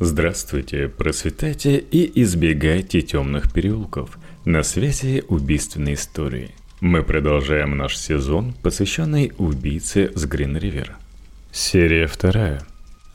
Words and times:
Здравствуйте, 0.00 0.88
процветайте 0.88 1.78
и 1.78 2.22
избегайте 2.22 3.00
темных 3.00 3.52
переулков. 3.52 4.18
На 4.44 4.64
связи 4.64 5.22
убийственные 5.28 5.94
истории. 5.94 6.50
Мы 6.80 7.04
продолжаем 7.04 7.76
наш 7.76 7.96
сезон, 7.96 8.54
посвященный 8.60 9.30
убийце 9.38 10.10
с 10.16 10.24
Грин-Ривер. 10.26 10.96
Серия 11.52 12.08
вторая. 12.08 12.62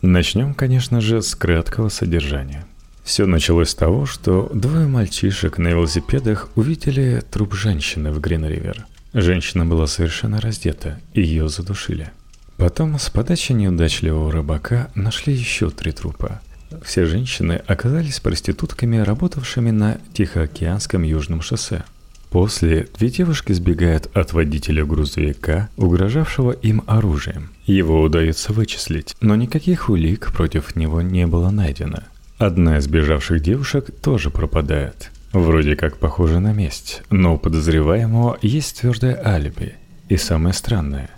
Начнем, 0.01 0.53
конечно 0.53 1.01
же, 1.01 1.21
с 1.21 1.35
краткого 1.35 1.89
содержания. 1.89 2.65
Все 3.03 3.25
началось 3.25 3.71
с 3.71 3.75
того, 3.75 4.05
что 4.05 4.49
двое 4.53 4.87
мальчишек 4.87 5.57
на 5.57 5.67
велосипедах 5.67 6.49
увидели 6.55 7.21
труп 7.29 7.55
женщины 7.55 8.09
в 8.13 8.21
Грин-Ривер. 8.21 8.85
Женщина 9.13 9.65
была 9.65 9.85
совершенно 9.85 10.39
раздета, 10.39 11.01
ее 11.13 11.49
задушили. 11.49 12.11
Потом 12.55 12.97
с 12.97 13.09
подачи 13.09 13.51
неудачливого 13.51 14.31
рыбака 14.31 14.89
нашли 14.95 15.33
еще 15.33 15.69
три 15.71 15.91
трупа. 15.91 16.41
Все 16.83 17.05
женщины 17.05 17.61
оказались 17.67 18.19
проститутками, 18.19 18.97
работавшими 18.97 19.71
на 19.71 19.97
Тихоокеанском 20.13 21.03
южном 21.03 21.41
шоссе. 21.41 21.83
После 22.29 22.87
две 22.97 23.09
девушки 23.09 23.53
сбегают 23.53 24.09
от 24.15 24.33
водителя 24.33 24.85
грузовика, 24.85 25.69
угрожавшего 25.77 26.51
им 26.51 26.83
оружием. 26.85 27.49
Его 27.65 28.01
удается 28.01 28.53
вычислить, 28.53 29.15
но 29.19 29.35
никаких 29.35 29.89
улик 29.89 30.31
против 30.31 30.75
него 30.75 31.01
не 31.01 31.25
было 31.25 31.49
найдено. 31.49 32.03
Одна 32.37 32.77
из 32.77 32.87
бежавших 32.87 33.41
девушек 33.41 33.89
тоже 34.01 34.29
пропадает. 34.29 35.11
Вроде 35.33 35.75
как 35.75 35.97
похоже 35.97 36.39
на 36.39 36.53
месть, 36.53 37.01
но 37.09 37.35
у 37.35 37.37
подозреваемого 37.37 38.37
есть 38.41 38.79
твердое 38.79 39.19
алиби. 39.23 39.73
И 40.07 40.17
самое 40.17 40.53
странное, 40.53 41.09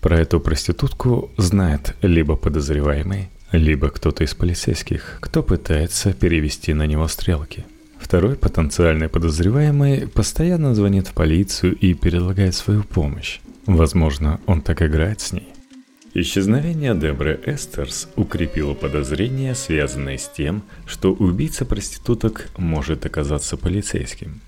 про 0.00 0.18
эту 0.18 0.38
проститутку 0.38 1.30
знает 1.36 1.96
либо 2.00 2.36
подозреваемый, 2.36 3.30
либо 3.52 3.88
кто-то 3.90 4.24
из 4.24 4.34
полицейских, 4.34 5.18
кто 5.20 5.42
пытается 5.42 6.12
перевести 6.12 6.74
на 6.74 6.86
него 6.86 7.08
стрелки. 7.08 7.64
Второй 7.98 8.36
потенциальный 8.36 9.08
подозреваемый 9.08 10.06
постоянно 10.06 10.74
звонит 10.74 11.08
в 11.08 11.12
полицию 11.12 11.74
и 11.76 11.94
предлагает 11.94 12.54
свою 12.54 12.82
помощь. 12.84 13.40
Возможно, 13.66 14.40
он 14.46 14.62
так 14.62 14.82
играет 14.82 15.20
с 15.20 15.32
ней. 15.32 15.48
Исчезновение 16.14 16.94
Дебры 16.94 17.38
Эстерс 17.44 18.08
укрепило 18.16 18.74
подозрения, 18.74 19.54
связанные 19.54 20.18
с 20.18 20.28
тем, 20.28 20.62
что 20.86 21.12
убийца 21.12 21.64
проституток 21.64 22.48
может 22.56 23.04
оказаться 23.04 23.56
полицейским. 23.56 24.40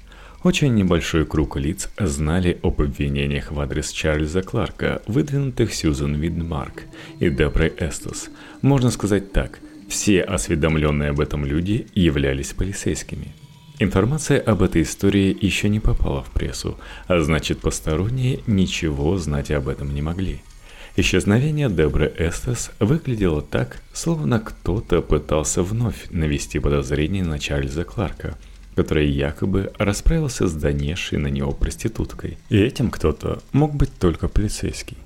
Очень 0.43 0.75
небольшой 0.75 1.27
круг 1.27 1.59
лиц 1.59 1.91
знали 1.99 2.59
об 2.63 2.81
обвинениях 2.81 3.53
в 3.53 3.61
адрес 3.61 3.91
Чарльза 3.91 4.41
Кларка, 4.43 5.03
выдвинутых 5.07 5.75
Сьюзен 5.75 6.15
Видмарк 6.15 6.85
и 7.19 7.29
Деброй 7.29 7.73
Эстус. 7.79 8.31
Можно 8.63 8.91
сказать 8.91 9.33
так, 9.33 9.59
все 9.89 10.23
осведомленные 10.23 11.11
об 11.11 11.21
этом 11.21 11.45
люди 11.45 11.89
являлись 11.95 12.55
полицейскими. 12.55 13.35
Информация 13.81 14.41
об 14.41 14.63
этой 14.63 14.83
истории 14.83 15.37
еще 15.39 15.69
не 15.69 15.79
попала 15.79 16.23
в 16.23 16.31
прессу, 16.31 16.79
а 17.07 17.21
значит 17.21 17.61
посторонние 17.61 18.41
ничего 18.47 19.19
знать 19.19 19.51
об 19.51 19.69
этом 19.69 19.95
не 19.95 20.01
могли– 20.01 20.41
Исчезновение 20.97 21.71
Дебры 21.71 22.13
Эстес 22.19 22.73
выглядело 22.81 23.43
так, 23.43 23.81
словно 23.93 24.41
кто-то 24.41 25.03
пытался 25.03 25.63
вновь 25.63 26.11
навести 26.11 26.59
подозрение 26.59 27.23
на 27.23 27.39
Чарльза 27.39 27.85
Кларка, 27.85 28.37
который 28.75 29.09
якобы 29.09 29.73
расправился 29.79 30.47
с 30.47 30.55
донесшей 30.55 31.19
на 31.19 31.29
него 31.29 31.53
проституткой. 31.53 32.39
И 32.49 32.59
этим 32.59 32.91
кто-то 32.91 33.41
мог 33.53 33.75
быть 33.75 33.93
только 33.99 34.29
полицейский. 34.29 34.97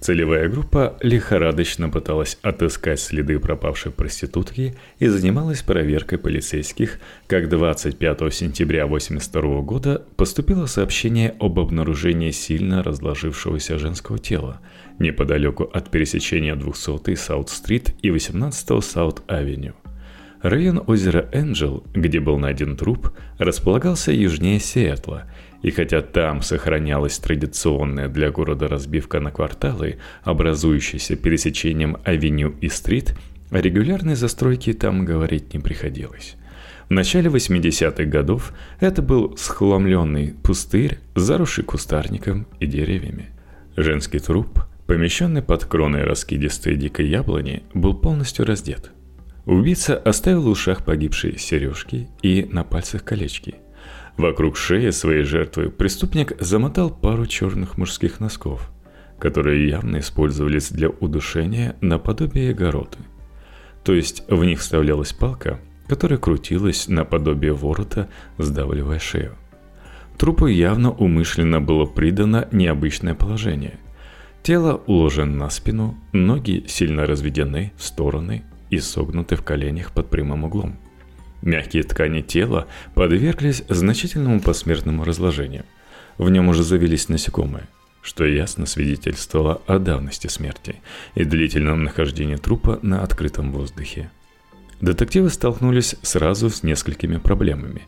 Целевая 0.00 0.48
группа 0.48 0.96
лихорадочно 1.00 1.88
пыталась 1.88 2.38
отыскать 2.42 3.00
следы 3.00 3.38
пропавшей 3.38 3.90
проститутки 3.90 4.76
и 4.98 5.06
занималась 5.08 5.62
проверкой 5.62 6.18
полицейских, 6.18 7.00
как 7.26 7.48
25 7.48 8.32
сентября 8.32 8.84
1982 8.84 9.62
года 9.62 10.04
поступило 10.16 10.66
сообщение 10.66 11.34
об 11.40 11.58
обнаружении 11.58 12.30
сильно 12.30 12.82
разложившегося 12.82 13.78
женского 13.78 14.18
тела 14.18 14.60
неподалеку 14.98 15.64
от 15.64 15.90
пересечения 15.90 16.54
200-й 16.54 17.16
Саут-стрит 17.16 17.94
и 18.02 18.10
18-го 18.10 18.80
Саут-авеню. 18.80 19.74
Район 20.42 20.82
озера 20.86 21.28
Энджел, 21.32 21.84
где 21.94 22.20
был 22.20 22.38
найден 22.38 22.76
труп, 22.76 23.10
располагался 23.38 24.12
южнее 24.12 24.60
Сиэтла– 24.60 25.24
и 25.66 25.70
хотя 25.72 26.00
там 26.00 26.42
сохранялась 26.42 27.18
традиционная 27.18 28.08
для 28.08 28.30
города 28.30 28.68
разбивка 28.68 29.18
на 29.18 29.32
кварталы, 29.32 29.98
образующаяся 30.22 31.16
пересечением 31.16 31.96
авеню 32.04 32.54
и 32.60 32.68
стрит, 32.68 33.16
о 33.50 33.58
регулярной 33.58 34.14
застройке 34.14 34.74
там 34.74 35.04
говорить 35.04 35.54
не 35.54 35.60
приходилось. 35.60 36.36
В 36.88 36.92
начале 36.92 37.30
80-х 37.30 38.04
годов 38.04 38.52
это 38.78 39.02
был 39.02 39.36
схламленный 39.36 40.34
пустырь, 40.40 41.00
заросший 41.16 41.64
кустарником 41.64 42.46
и 42.60 42.66
деревьями. 42.66 43.30
Женский 43.76 44.20
труп, 44.20 44.60
помещенный 44.86 45.42
под 45.42 45.64
кроной 45.64 46.04
раскидистой 46.04 46.76
дикой 46.76 47.08
яблони, 47.08 47.64
был 47.74 47.94
полностью 47.94 48.44
раздет. 48.44 48.92
Убийца 49.46 49.96
оставил 49.96 50.42
в 50.42 50.48
ушах 50.48 50.84
погибшей 50.84 51.38
сережки 51.38 52.10
и 52.20 52.46
на 52.50 52.62
пальцах 52.62 53.02
колечки– 53.02 53.54
Вокруг 54.16 54.56
шеи 54.56 54.90
своей 54.90 55.24
жертвы 55.24 55.68
преступник 55.70 56.32
замотал 56.40 56.90
пару 56.90 57.26
черных 57.26 57.76
мужских 57.76 58.18
носков, 58.18 58.70
которые 59.18 59.68
явно 59.68 59.98
использовались 59.98 60.70
для 60.70 60.88
удушения 60.88 61.76
наподобие 61.82 62.54
гороты. 62.54 62.98
То 63.84 63.92
есть 63.92 64.24
в 64.28 64.42
них 64.44 64.60
вставлялась 64.60 65.12
палка, 65.12 65.60
которая 65.86 66.18
крутилась 66.18 66.88
наподобие 66.88 67.52
ворота, 67.52 68.08
сдавливая 68.38 68.98
шею. 68.98 69.36
Трупу 70.16 70.46
явно 70.46 70.90
умышленно 70.92 71.60
было 71.60 71.84
придано 71.84 72.48
необычное 72.52 73.14
положение. 73.14 73.78
Тело 74.42 74.80
уложено 74.86 75.36
на 75.36 75.50
спину, 75.50 75.94
ноги 76.12 76.64
сильно 76.68 77.04
разведены 77.04 77.72
в 77.76 77.82
стороны 77.82 78.44
и 78.76 78.80
согнуты 78.80 79.36
в 79.36 79.42
коленях 79.42 79.92
под 79.92 80.08
прямым 80.10 80.44
углом– 80.44 80.78
Мягкие 81.42 81.82
ткани 81.82 82.22
тела 82.22 82.66
подверглись 82.94 83.62
значительному 83.68 84.40
посмертному 84.40 85.04
разложению. 85.04 85.64
В 86.18 86.30
нем 86.30 86.48
уже 86.48 86.62
завелись 86.62 87.08
насекомые, 87.08 87.68
что 88.02 88.24
ясно 88.24 88.66
свидетельствовало 88.66 89.62
о 89.66 89.78
давности 89.78 90.28
смерти 90.28 90.76
и 91.14 91.24
длительном 91.24 91.84
нахождении 91.84 92.36
трупа 92.36 92.78
на 92.82 93.02
открытом 93.02 93.52
воздухе. 93.52 94.10
Детективы 94.80 95.30
столкнулись 95.30 95.94
сразу 96.02 96.50
с 96.50 96.62
несколькими 96.62 97.18
проблемами. 97.18 97.82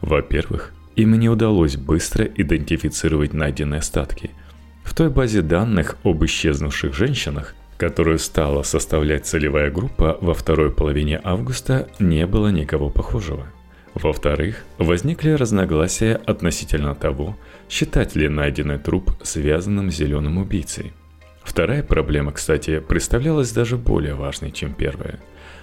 Во-первых, 0.00 0.72
им 0.96 1.18
не 1.18 1.28
удалось 1.28 1.76
быстро 1.76 2.24
идентифицировать 2.24 3.32
найденные 3.32 3.78
остатки. 3.78 4.30
В 4.82 4.94
той 4.94 5.08
базе 5.08 5.42
данных 5.42 5.96
об 6.04 6.24
исчезнувших 6.24 6.94
женщинах 6.94 7.54
которую 7.76 8.18
стала 8.18 8.62
составлять 8.62 9.26
целевая 9.26 9.70
группа 9.70 10.18
во 10.20 10.34
второй 10.34 10.70
половине 10.70 11.20
августа, 11.22 11.88
не 11.98 12.26
было 12.26 12.48
никого 12.48 12.90
похожего. 12.90 13.46
Во-вторых, 13.94 14.64
возникли 14.78 15.30
разногласия 15.30 16.16
относительно 16.26 16.94
того, 16.94 17.36
считать 17.68 18.16
ли 18.16 18.28
найденный 18.28 18.78
труп 18.78 19.12
связанным 19.22 19.90
с 19.90 19.94
зеленым 19.94 20.38
убийцей. 20.38 20.92
Вторая 21.42 21.82
проблема, 21.82 22.32
кстати, 22.32 22.80
представлялась 22.80 23.52
даже 23.52 23.76
более 23.76 24.14
важной, 24.14 24.50
чем 24.50 24.72
первая. 24.74 25.20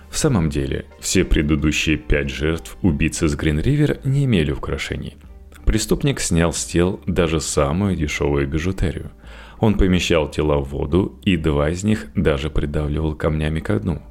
В 0.10 0.18
самом 0.18 0.50
деле, 0.50 0.86
все 1.00 1.24
предыдущие 1.24 1.98
пять 1.98 2.30
жертв 2.30 2.78
убийцы 2.82 3.28
с 3.28 3.36
Грин-Ривер 3.36 4.00
не 4.04 4.26
имели 4.26 4.52
украшений. 4.52 5.18
Преступник 5.66 6.20
снял 6.20 6.54
с 6.54 6.66
тел 6.66 7.02
даже 7.08 7.40
самую 7.40 7.96
дешевую 7.96 8.48
бижутерию– 8.48 9.12
он 9.62 9.76
помещал 9.78 10.30
тела 10.30 10.58
в 10.58 10.70
воду, 10.70 11.20
и 11.24 11.38
два 11.38 11.70
из 11.70 11.84
них 11.84 12.08
даже 12.16 12.50
придавливал 12.50 13.16
камнями 13.16 13.60
ко 13.60 13.80
дну. 13.80 14.02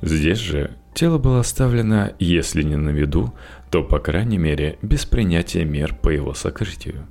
Здесь 0.00 0.38
же 0.38 0.70
тело 0.94 1.18
было 1.18 1.40
оставлено, 1.40 2.12
если 2.18 2.62
не 2.62 2.76
на 2.76 2.88
виду, 2.88 3.32
то, 3.70 3.84
по 3.84 3.98
крайней 3.98 4.38
мере, 4.38 4.78
без 4.80 5.04
принятия 5.04 5.64
мер 5.64 5.94
по 5.94 6.08
его 6.08 6.32
сокрытию. 6.32 7.06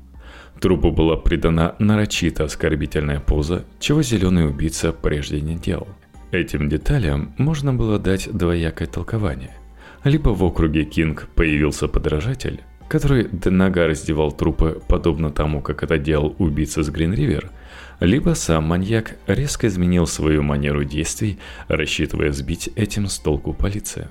Трупу 0.60 0.92
была 0.92 1.16
придана 1.16 1.76
нарочито 1.78 2.46
оскорбительная 2.46 3.20
поза, 3.20 3.66
чего 3.80 4.02
зеленый 4.02 4.48
убийца 4.48 4.92
прежде 4.92 5.40
не 5.40 5.56
делал. 5.56 5.88
Этим 6.32 6.70
деталям 6.70 7.36
можно 7.38 7.72
было 7.72 8.00
дать 8.00 8.30
двоякое 8.32 8.88
толкование. 8.88 9.56
Либо 10.04 10.30
в 10.30 10.44
округе 10.44 10.86
Кинг 10.86 11.28
появился 11.36 11.88
подражатель, 11.88 12.62
который 12.88 13.28
до 13.28 13.52
нога 13.52 13.86
раздевал 13.86 14.32
трупы, 14.32 14.82
подобно 14.88 15.30
тому, 15.30 15.62
как 15.62 15.84
это 15.84 16.00
делал 16.00 16.36
убийца 16.40 16.82
с 16.82 16.90
Гринривер– 16.90 17.52
либо 18.00 18.34
сам 18.34 18.66
маньяк 18.66 19.16
резко 19.28 19.68
изменил 19.68 20.08
свою 20.08 20.44
манеру 20.44 20.84
действий, 20.84 21.40
рассчитывая 21.68 22.32
сбить 22.32 22.70
этим 22.76 23.08
с 23.08 23.20
толку 23.20 23.54
полицию. 23.54 24.10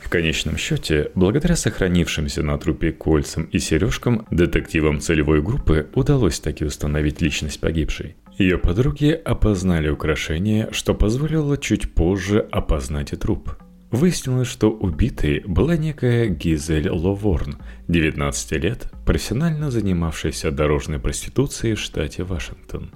В 0.00 0.10
конечном 0.10 0.56
счете, 0.56 1.10
благодаря 1.14 1.56
сохранившимся 1.56 2.42
на 2.42 2.56
трупе 2.56 2.92
кольцам 2.92 3.44
и 3.44 3.58
сережкам, 3.58 4.26
детективам 4.30 5.00
целевой 5.00 5.42
группы 5.42 5.88
удалось 5.94 6.40
таки 6.40 6.64
установить 6.64 7.20
личность 7.20 7.60
погибшей. 7.60 8.16
Ее 8.38 8.58
подруги 8.58 9.10
опознали 9.10 9.88
украшение, 9.88 10.68
что 10.70 10.94
позволило 10.94 11.58
чуть 11.58 11.92
позже 11.92 12.38
опознать 12.52 13.12
и 13.12 13.16
труп. 13.16 13.50
Выяснилось, 13.90 14.48
что 14.48 14.70
убитой 14.70 15.42
была 15.46 15.76
некая 15.78 16.28
Гизель 16.28 16.90
Ловорн, 16.90 17.56
19 17.88 18.52
лет, 18.52 18.92
профессионально 19.06 19.70
занимавшаяся 19.70 20.50
дорожной 20.50 20.98
проституцией 20.98 21.74
в 21.74 21.80
штате 21.80 22.22
Вашингтон. 22.22 22.90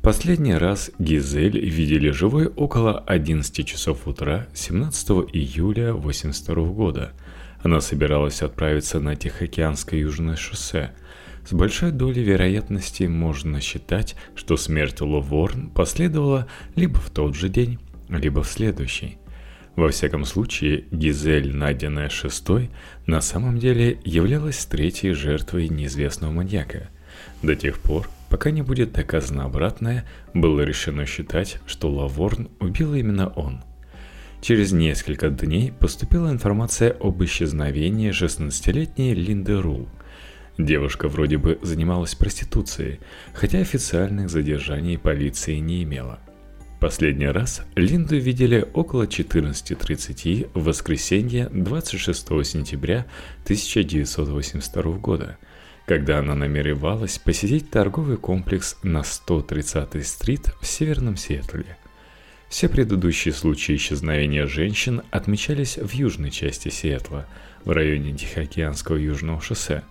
Последний 0.00 0.54
раз 0.54 0.92
Гизель 1.00 1.58
видели 1.58 2.10
живой 2.10 2.46
около 2.46 3.00
11 3.00 3.66
часов 3.66 4.06
утра 4.06 4.46
17 4.54 5.10
июля 5.32 5.90
1982 5.90 6.64
года. 6.66 7.12
Она 7.64 7.80
собиралась 7.80 8.42
отправиться 8.42 9.00
на 9.00 9.16
Тихоокеанское 9.16 9.98
южное 9.98 10.36
шоссе. 10.36 10.92
С 11.44 11.52
большой 11.52 11.90
долей 11.90 12.22
вероятности 12.22 13.04
можно 13.04 13.60
считать, 13.60 14.14
что 14.36 14.56
смерть 14.56 15.00
Ловорн 15.00 15.70
последовала 15.70 16.46
либо 16.76 17.00
в 17.00 17.10
тот 17.10 17.34
же 17.34 17.48
день, 17.48 17.80
либо 18.08 18.44
в 18.44 18.48
следующий. 18.48 19.18
Во 19.74 19.88
всяком 19.88 20.26
случае, 20.26 20.84
Гизель, 20.90 21.56
найденная 21.56 22.10
шестой, 22.10 22.70
на 23.06 23.22
самом 23.22 23.58
деле 23.58 23.98
являлась 24.04 24.66
третьей 24.66 25.12
жертвой 25.12 25.68
неизвестного 25.68 26.30
маньяка. 26.30 26.90
До 27.42 27.56
тех 27.56 27.78
пор, 27.78 28.08
пока 28.28 28.50
не 28.50 28.60
будет 28.60 28.92
доказано 28.92 29.44
обратное, 29.44 30.04
было 30.34 30.60
решено 30.60 31.06
считать, 31.06 31.58
что 31.66 31.90
Лаворн 31.90 32.50
убил 32.60 32.94
именно 32.94 33.28
он. 33.28 33.62
Через 34.42 34.72
несколько 34.72 35.30
дней 35.30 35.72
поступила 35.72 36.30
информация 36.30 36.94
об 37.00 37.22
исчезновении 37.24 38.10
16-летней 38.10 39.14
Линды 39.14 39.58
Рул. 39.58 39.88
Девушка 40.58 41.08
вроде 41.08 41.38
бы 41.38 41.58
занималась 41.62 42.14
проституцией, 42.14 43.00
хотя 43.32 43.60
официальных 43.60 44.28
задержаний 44.28 44.98
полиции 44.98 45.56
не 45.56 45.82
имела– 45.82 46.18
Последний 46.82 47.28
раз 47.28 47.62
Линду 47.76 48.16
видели 48.16 48.66
около 48.74 49.04
14.30 49.04 50.50
в 50.52 50.64
воскресенье 50.64 51.48
26 51.48 52.26
сентября 52.44 53.06
1982 53.44 54.82
года, 54.94 55.38
когда 55.86 56.18
она 56.18 56.34
намеревалась 56.34 57.18
посетить 57.18 57.70
торговый 57.70 58.16
комплекс 58.16 58.78
на 58.82 59.02
130-й 59.02 60.02
стрит 60.02 60.48
в 60.60 60.66
Северном 60.66 61.16
Сиэтле. 61.16 61.78
Все 62.48 62.68
предыдущие 62.68 63.32
случаи 63.32 63.76
исчезновения 63.76 64.48
женщин 64.48 65.02
отмечались 65.12 65.78
в 65.78 65.92
южной 65.94 66.32
части 66.32 66.68
Сиэтла, 66.68 67.28
в 67.64 67.70
районе 67.70 68.12
Тихоокеанского 68.12 68.96
южного 68.96 69.40
шоссе. 69.40 69.84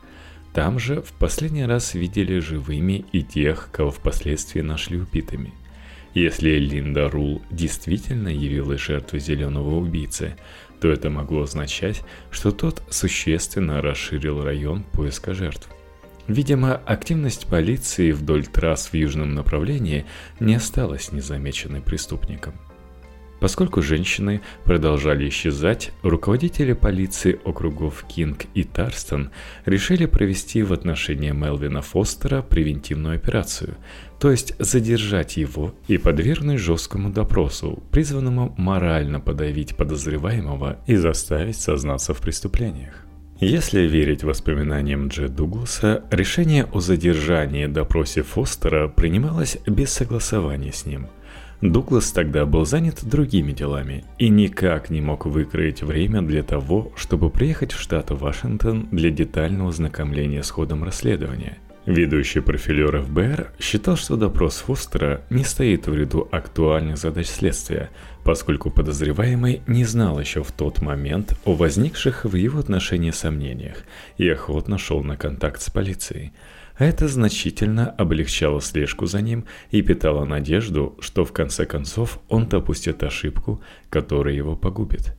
Там 0.53 0.77
же 0.77 1.01
в 1.01 1.13
последний 1.13 1.65
раз 1.65 1.93
видели 1.93 2.39
живыми 2.39 3.05
и 3.13 3.23
тех, 3.23 3.69
кого 3.71 3.91
впоследствии 3.91 4.59
нашли 4.59 4.97
убитыми– 4.99 5.53
если 6.13 6.51
Линда 6.57 7.09
Рул 7.09 7.41
действительно 7.49 8.29
явилась 8.29 8.81
жертвой 8.81 9.19
зеленого 9.19 9.77
убийцы, 9.77 10.35
то 10.79 10.89
это 10.89 11.09
могло 11.09 11.43
означать, 11.43 12.01
что 12.31 12.51
тот 12.51 12.81
существенно 12.89 13.81
расширил 13.81 14.43
район 14.43 14.83
поиска 14.83 15.33
жертв. 15.33 15.69
Видимо, 16.27 16.75
активность 16.75 17.47
полиции 17.47 18.11
вдоль 18.11 18.45
трасс 18.45 18.87
в 18.87 18.93
южном 18.93 19.33
направлении 19.33 20.05
не 20.39 20.55
осталась 20.55 21.11
незамеченной 21.11 21.81
преступником– 21.81 22.53
Поскольку 23.41 23.81
женщины 23.81 24.41
продолжали 24.65 25.27
исчезать, 25.27 25.91
руководители 26.03 26.73
полиции 26.73 27.39
округов 27.43 28.05
Кинг 28.07 28.45
и 28.53 28.63
Тарстон 28.63 29.31
решили 29.65 30.05
провести 30.05 30.61
в 30.61 30.71
отношении 30.71 31.31
Мелвина 31.31 31.81
Фостера 31.81 32.43
превентивную 32.43 33.15
операцию, 33.15 33.77
то 34.19 34.29
есть 34.29 34.53
задержать 34.59 35.38
его 35.38 35.73
и 35.88 35.97
подвергнуть 35.97 36.59
жесткому 36.59 37.09
допросу, 37.09 37.81
призванному 37.89 38.53
морально 38.59 39.19
подавить 39.19 39.75
подозреваемого 39.75 40.77
и 40.85 40.95
заставить 40.95 41.57
сознаться 41.57 42.13
в 42.13 42.21
преступлениях. 42.21 42.93
Если 43.39 43.88
верить 43.88 44.23
воспоминаниям 44.23 45.09
Дже 45.09 45.29
Дугласа, 45.29 46.03
решение 46.11 46.65
о 46.65 46.79
задержании 46.79 47.63
и 47.63 47.67
допросе 47.67 48.21
Фостера 48.21 48.88
принималось 48.88 49.57
без 49.65 49.91
согласования 49.91 50.71
с 50.71 50.85
ним– 50.85 51.07
Дуглас 51.61 52.11
тогда 52.11 52.47
был 52.47 52.65
занят 52.65 53.03
другими 53.03 53.51
делами 53.51 54.03
и 54.17 54.29
никак 54.29 54.89
не 54.89 54.99
мог 54.99 55.27
выкроить 55.27 55.83
время 55.83 56.23
для 56.23 56.41
того, 56.41 56.91
чтобы 56.95 57.29
приехать 57.29 57.71
в 57.71 57.79
штат 57.79 58.09
Вашингтон 58.09 58.87
для 58.91 59.11
детального 59.11 59.69
ознакомления 59.69 60.41
с 60.41 60.49
ходом 60.49 60.83
расследования. 60.83 61.59
Ведущий 61.85 62.39
профилер 62.39 63.01
ФБР 63.03 63.53
считал, 63.59 63.95
что 63.95 64.15
допрос 64.15 64.57
Фостера 64.57 65.21
не 65.29 65.43
стоит 65.43 65.85
в 65.85 65.95
ряду 65.95 66.27
актуальных 66.31 66.97
задач 66.97 67.27
следствия, 67.27 67.91
поскольку 68.23 68.71
подозреваемый 68.71 69.61
не 69.67 69.83
знал 69.85 70.19
еще 70.19 70.43
в 70.43 70.51
тот 70.51 70.81
момент 70.81 71.39
о 71.45 71.53
возникших 71.53 72.25
в 72.25 72.35
его 72.35 72.59
отношении 72.59 73.11
сомнениях 73.11 73.77
и 74.17 74.27
охотно 74.27 74.79
шел 74.79 75.03
на 75.03 75.15
контакт 75.15 75.61
с 75.61 75.69
полицией– 75.69 76.33
это 76.85 77.07
значительно 77.07 77.89
облегчало 77.89 78.61
слежку 78.61 79.05
за 79.05 79.21
ним 79.21 79.45
и 79.71 79.81
питало 79.81 80.25
надежду, 80.25 80.97
что 80.99 81.25
в 81.25 81.31
конце 81.31 81.65
концов 81.65 82.19
он 82.29 82.47
допустит 82.47 83.03
ошибку, 83.03 83.61
которая 83.89 84.33
его 84.33 84.55
погубит. 84.55 85.15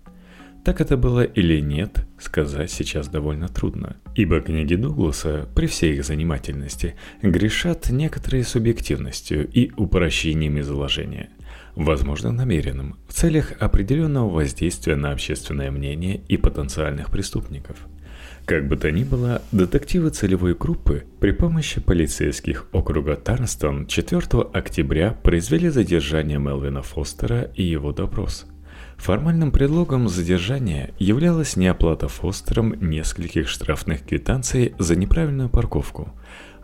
Так 0.64 0.80
это 0.80 0.96
было 0.96 1.22
или 1.22 1.60
нет, 1.60 2.06
сказать 2.20 2.70
сейчас 2.70 3.08
довольно 3.08 3.48
трудно, 3.48 3.96
ибо 4.14 4.40
книги 4.40 4.76
Дугласа, 4.76 5.48
при 5.56 5.66
всей 5.66 5.94
их 5.94 6.04
занимательности, 6.04 6.94
грешат 7.20 7.90
некоторой 7.90 8.44
субъективностью 8.44 9.48
и 9.48 9.72
упрощением 9.76 10.60
изложения, 10.60 11.30
возможно 11.74 12.30
намеренным, 12.30 12.96
в 13.08 13.12
целях 13.12 13.52
определенного 13.60 14.30
воздействия 14.30 14.94
на 14.94 15.10
общественное 15.10 15.72
мнение 15.72 16.20
и 16.28 16.36
потенциальных 16.36 17.10
преступников– 17.10 17.76
как 18.44 18.66
бы 18.66 18.76
то 18.76 18.90
ни 18.90 19.04
было, 19.04 19.42
детективы 19.52 20.10
целевой 20.10 20.54
группы 20.54 21.04
при 21.20 21.30
помощи 21.30 21.80
полицейских 21.80 22.66
округа 22.72 23.14
Тарнстон 23.16 23.86
4 23.86 24.20
октября 24.52 25.12
произвели 25.22 25.68
задержание 25.68 26.38
Мелвина 26.38 26.82
Фостера 26.82 27.42
и 27.54 27.62
его 27.62 27.92
допрос. 27.92 28.46
Формальным 28.96 29.52
предлогом 29.52 30.08
задержания 30.08 30.90
являлась 30.98 31.56
неоплата 31.56 32.08
Фостером 32.08 32.74
нескольких 32.80 33.48
штрафных 33.48 34.04
квитанций 34.04 34.74
за 34.78 34.96
неправильную 34.96 35.48
парковку. 35.48 36.12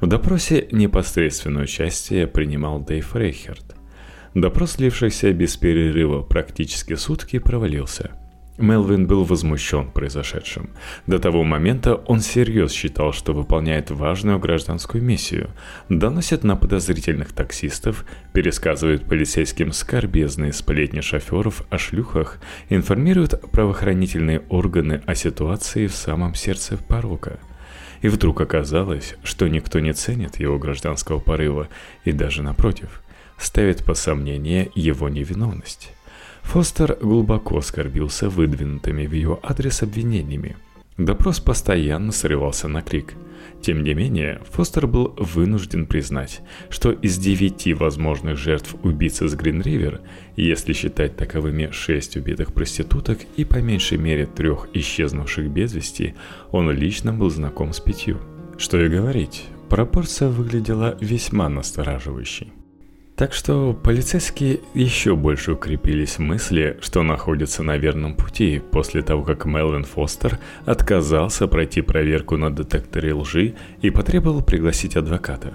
В 0.00 0.06
допросе 0.06 0.68
непосредственное 0.72 1.64
участие 1.64 2.26
принимал 2.26 2.80
Дэйв 2.80 3.14
Рейхерт. 3.14 3.76
Допрос, 4.34 4.72
слившийся 4.72 5.32
без 5.32 5.56
перерыва 5.56 6.22
практически 6.22 6.94
сутки, 6.94 7.38
провалился– 7.38 8.10
Мелвин 8.58 9.06
был 9.06 9.24
возмущен 9.24 9.90
произошедшим. 9.90 10.70
До 11.06 11.20
того 11.20 11.44
момента 11.44 11.94
он 11.94 12.18
всерьез 12.18 12.72
считал, 12.72 13.12
что 13.12 13.32
выполняет 13.32 13.90
важную 13.90 14.40
гражданскую 14.40 15.02
миссию, 15.02 15.50
доносит 15.88 16.42
на 16.42 16.56
подозрительных 16.56 17.32
таксистов, 17.32 18.04
пересказывает 18.32 19.04
полицейским 19.04 19.72
скорбезные 19.72 20.52
сплетни 20.52 21.00
шоферов 21.00 21.62
о 21.70 21.78
шлюхах, 21.78 22.38
информирует 22.68 23.40
правоохранительные 23.52 24.40
органы 24.48 25.02
о 25.06 25.14
ситуации 25.14 25.86
в 25.86 25.94
самом 25.94 26.34
сердце 26.34 26.76
порока. 26.76 27.38
И 28.02 28.08
вдруг 28.08 28.40
оказалось, 28.40 29.14
что 29.22 29.48
никто 29.48 29.78
не 29.78 29.92
ценит 29.92 30.38
его 30.40 30.58
гражданского 30.58 31.20
порыва 31.20 31.68
и 32.04 32.12
даже 32.12 32.42
напротив, 32.42 33.02
ставит 33.38 33.84
под 33.84 33.98
сомнение 33.98 34.70
его 34.74 35.08
невиновность. 35.08 35.92
Фостер 36.48 36.96
глубоко 37.02 37.58
оскорбился 37.58 38.30
выдвинутыми 38.30 39.06
в 39.06 39.12
ее 39.12 39.38
адрес 39.42 39.82
обвинениями. 39.82 40.56
Допрос 40.96 41.40
постоянно 41.40 42.10
срывался 42.10 42.68
на 42.68 42.80
крик. 42.80 43.12
Тем 43.60 43.84
не 43.84 43.92
менее, 43.92 44.40
Фостер 44.52 44.86
был 44.86 45.14
вынужден 45.18 45.84
признать, 45.84 46.40
что 46.70 46.90
из 46.90 47.18
девяти 47.18 47.74
возможных 47.74 48.38
жертв 48.38 48.76
убийцы 48.82 49.28
с 49.28 49.34
Гринривер, 49.34 50.00
если 50.36 50.72
считать 50.72 51.16
таковыми 51.16 51.68
шесть 51.70 52.16
убитых 52.16 52.54
проституток 52.54 53.18
и 53.36 53.44
по 53.44 53.56
меньшей 53.56 53.98
мере 53.98 54.24
трех 54.24 54.68
исчезнувших 54.72 55.50
без 55.50 55.74
вести, 55.74 56.14
он 56.50 56.70
лично 56.70 57.12
был 57.12 57.28
знаком 57.28 57.74
с 57.74 57.80
пятью. 57.80 58.16
Что 58.56 58.80
и 58.80 58.88
говорить, 58.88 59.44
пропорция 59.68 60.30
выглядела 60.30 60.96
весьма 60.98 61.50
настораживающей. 61.50 62.54
Так 63.18 63.32
что 63.32 63.72
полицейские 63.72 64.60
еще 64.74 65.16
больше 65.16 65.54
укрепились 65.54 66.18
в 66.18 66.20
мысли, 66.20 66.78
что 66.80 67.02
находятся 67.02 67.64
на 67.64 67.76
верном 67.76 68.14
пути 68.14 68.62
после 68.70 69.02
того, 69.02 69.24
как 69.24 69.44
Мелвин 69.44 69.82
Фостер 69.82 70.38
отказался 70.64 71.48
пройти 71.48 71.80
проверку 71.80 72.36
на 72.36 72.52
детекторе 72.52 73.12
лжи 73.14 73.56
и 73.82 73.90
потребовал 73.90 74.40
пригласить 74.42 74.96
адвоката. 74.96 75.52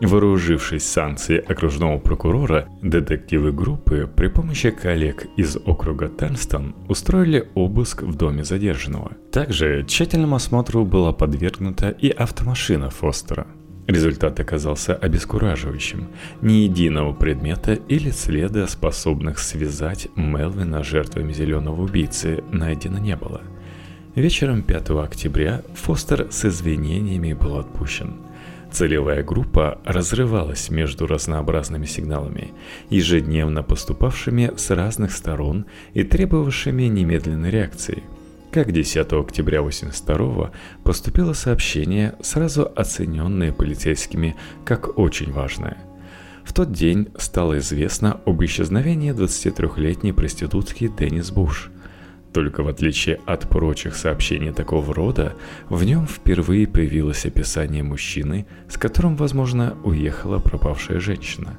Вооружившись 0.00 0.84
санкцией 0.84 1.40
окружного 1.40 1.98
прокурора, 1.98 2.66
детективы 2.80 3.52
группы 3.52 4.08
при 4.16 4.28
помощи 4.28 4.70
коллег 4.70 5.26
из 5.36 5.58
округа 5.66 6.08
Тернстон 6.08 6.74
устроили 6.88 7.46
обыск 7.54 8.02
в 8.04 8.16
доме 8.16 8.42
задержанного. 8.42 9.12
Также 9.30 9.84
тщательному 9.86 10.36
осмотру 10.36 10.86
была 10.86 11.12
подвергнута 11.12 11.90
и 11.90 12.08
автомашина 12.08 12.88
Фостера– 12.88 13.46
Результат 13.86 14.38
оказался 14.38 14.94
обескураживающим. 14.94 16.08
Ни 16.40 16.64
единого 16.64 17.12
предмета 17.12 17.74
или 17.74 18.10
следа, 18.10 18.66
способных 18.68 19.40
связать 19.40 20.08
Мелвина 20.14 20.84
жертвами 20.84 21.32
зеленого 21.32 21.82
убийцы, 21.82 22.44
найдено 22.52 22.98
не 22.98 23.16
было. 23.16 23.42
Вечером 24.14 24.62
5 24.62 24.90
октября 24.90 25.62
Фостер 25.74 26.28
с 26.30 26.44
извинениями 26.44 27.32
был 27.32 27.58
отпущен. 27.58 28.16
Целевая 28.70 29.22
группа 29.22 29.78
разрывалась 29.84 30.70
между 30.70 31.06
разнообразными 31.06 31.84
сигналами, 31.84 32.52
ежедневно 32.88 33.62
поступавшими 33.62 34.52
с 34.56 34.70
разных 34.70 35.12
сторон 35.12 35.66
и 35.92 36.04
требовавшими 36.04 36.84
немедленной 36.84 37.50
реакции– 37.50 38.02
как 38.52 38.70
10 38.70 39.10
октября 39.14 39.60
1982 39.60 40.50
поступило 40.84 41.32
сообщение, 41.32 42.14
сразу 42.20 42.70
оцененное 42.76 43.50
полицейскими 43.50 44.36
как 44.66 44.98
очень 44.98 45.32
важное. 45.32 45.78
В 46.44 46.52
тот 46.52 46.70
день 46.70 47.08
стало 47.16 47.58
известно 47.58 48.20
об 48.26 48.44
исчезновении 48.44 49.14
23-летней 49.14 50.12
проститутки 50.12 50.92
Деннис 50.98 51.30
Буш. 51.30 51.70
Только 52.34 52.62
в 52.62 52.68
отличие 52.68 53.20
от 53.24 53.48
прочих 53.48 53.96
сообщений 53.96 54.52
такого 54.52 54.92
рода, 54.92 55.34
в 55.70 55.82
нем 55.84 56.06
впервые 56.06 56.66
появилось 56.66 57.24
описание 57.24 57.82
мужчины, 57.82 58.46
с 58.68 58.76
которым, 58.76 59.16
возможно, 59.16 59.78
уехала 59.82 60.38
пропавшая 60.38 61.00
женщина. 61.00 61.58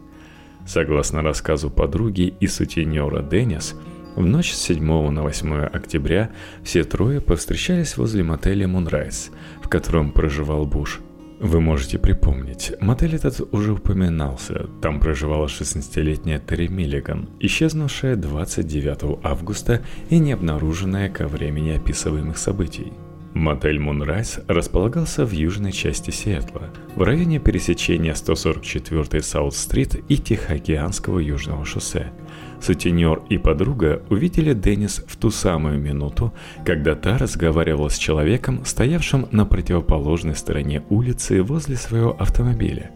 Согласно 0.68 1.24
рассказу 1.24 1.72
подруги 1.72 2.36
и 2.40 2.46
сутенера 2.46 3.24
Деннис– 3.24 3.76
в 4.16 4.26
ночь 4.26 4.52
с 4.52 4.62
7 4.62 5.10
на 5.10 5.24
8 5.24 5.54
октября 5.66 6.30
все 6.64 6.84
трое 6.84 7.20
повстречались 7.20 7.98
возле 7.98 8.24
мотеля 8.24 8.68
Мунрайс, 8.68 9.32
в 9.62 9.70
котором 9.70 10.12
проживал 10.12 10.66
Буш. 10.66 11.02
Вы 11.40 11.60
можете 11.60 11.98
припомнить, 11.98 12.74
мотель 12.80 13.16
этот 13.16 13.42
уже 13.54 13.74
упоминался. 13.74 14.68
Там 14.82 15.00
проживала 15.00 15.48
16-летняя 15.48 16.40
Терри 16.40 16.68
Миллиган, 16.68 17.28
исчезнувшая 17.40 18.16
29 18.16 19.20
августа 19.24 19.82
и 20.10 20.20
не 20.20 20.34
обнаруженная 20.34 21.10
ко 21.10 21.28
времени 21.28 21.72
описываемых 21.72 22.38
событий. 22.38 22.94
Мотель 23.34 23.80
Мунрайс 23.80 24.40
располагался 24.48 25.26
в 25.26 25.32
южной 25.32 25.72
части 25.72 26.12
Сиэтла, 26.12 26.70
в 26.96 27.02
районе 27.02 27.40
пересечения 27.40 28.14
144-й 28.14 29.24
Саут-стрит 29.24 30.04
и 30.08 30.18
Тихоокеанского 30.18 31.18
южного 31.18 31.66
шоссе– 31.66 32.12
Сутенер 32.64 33.24
и 33.28 33.38
подруга 33.38 34.02
увидели 34.10 34.54
Деннис 34.54 35.04
в 35.06 35.18
ту 35.18 35.32
самую 35.32 35.80
минуту, 35.80 36.34
когда 36.66 36.96
та 36.96 37.18
разговаривала 37.18 37.90
с 37.90 37.98
человеком, 37.98 38.64
стоявшим 38.64 39.28
на 39.32 39.46
противоположной 39.46 40.34
стороне 40.36 40.82
улицы 40.90 41.44
возле 41.44 41.76
своего 41.76 42.16
автомобиля. 42.18 42.92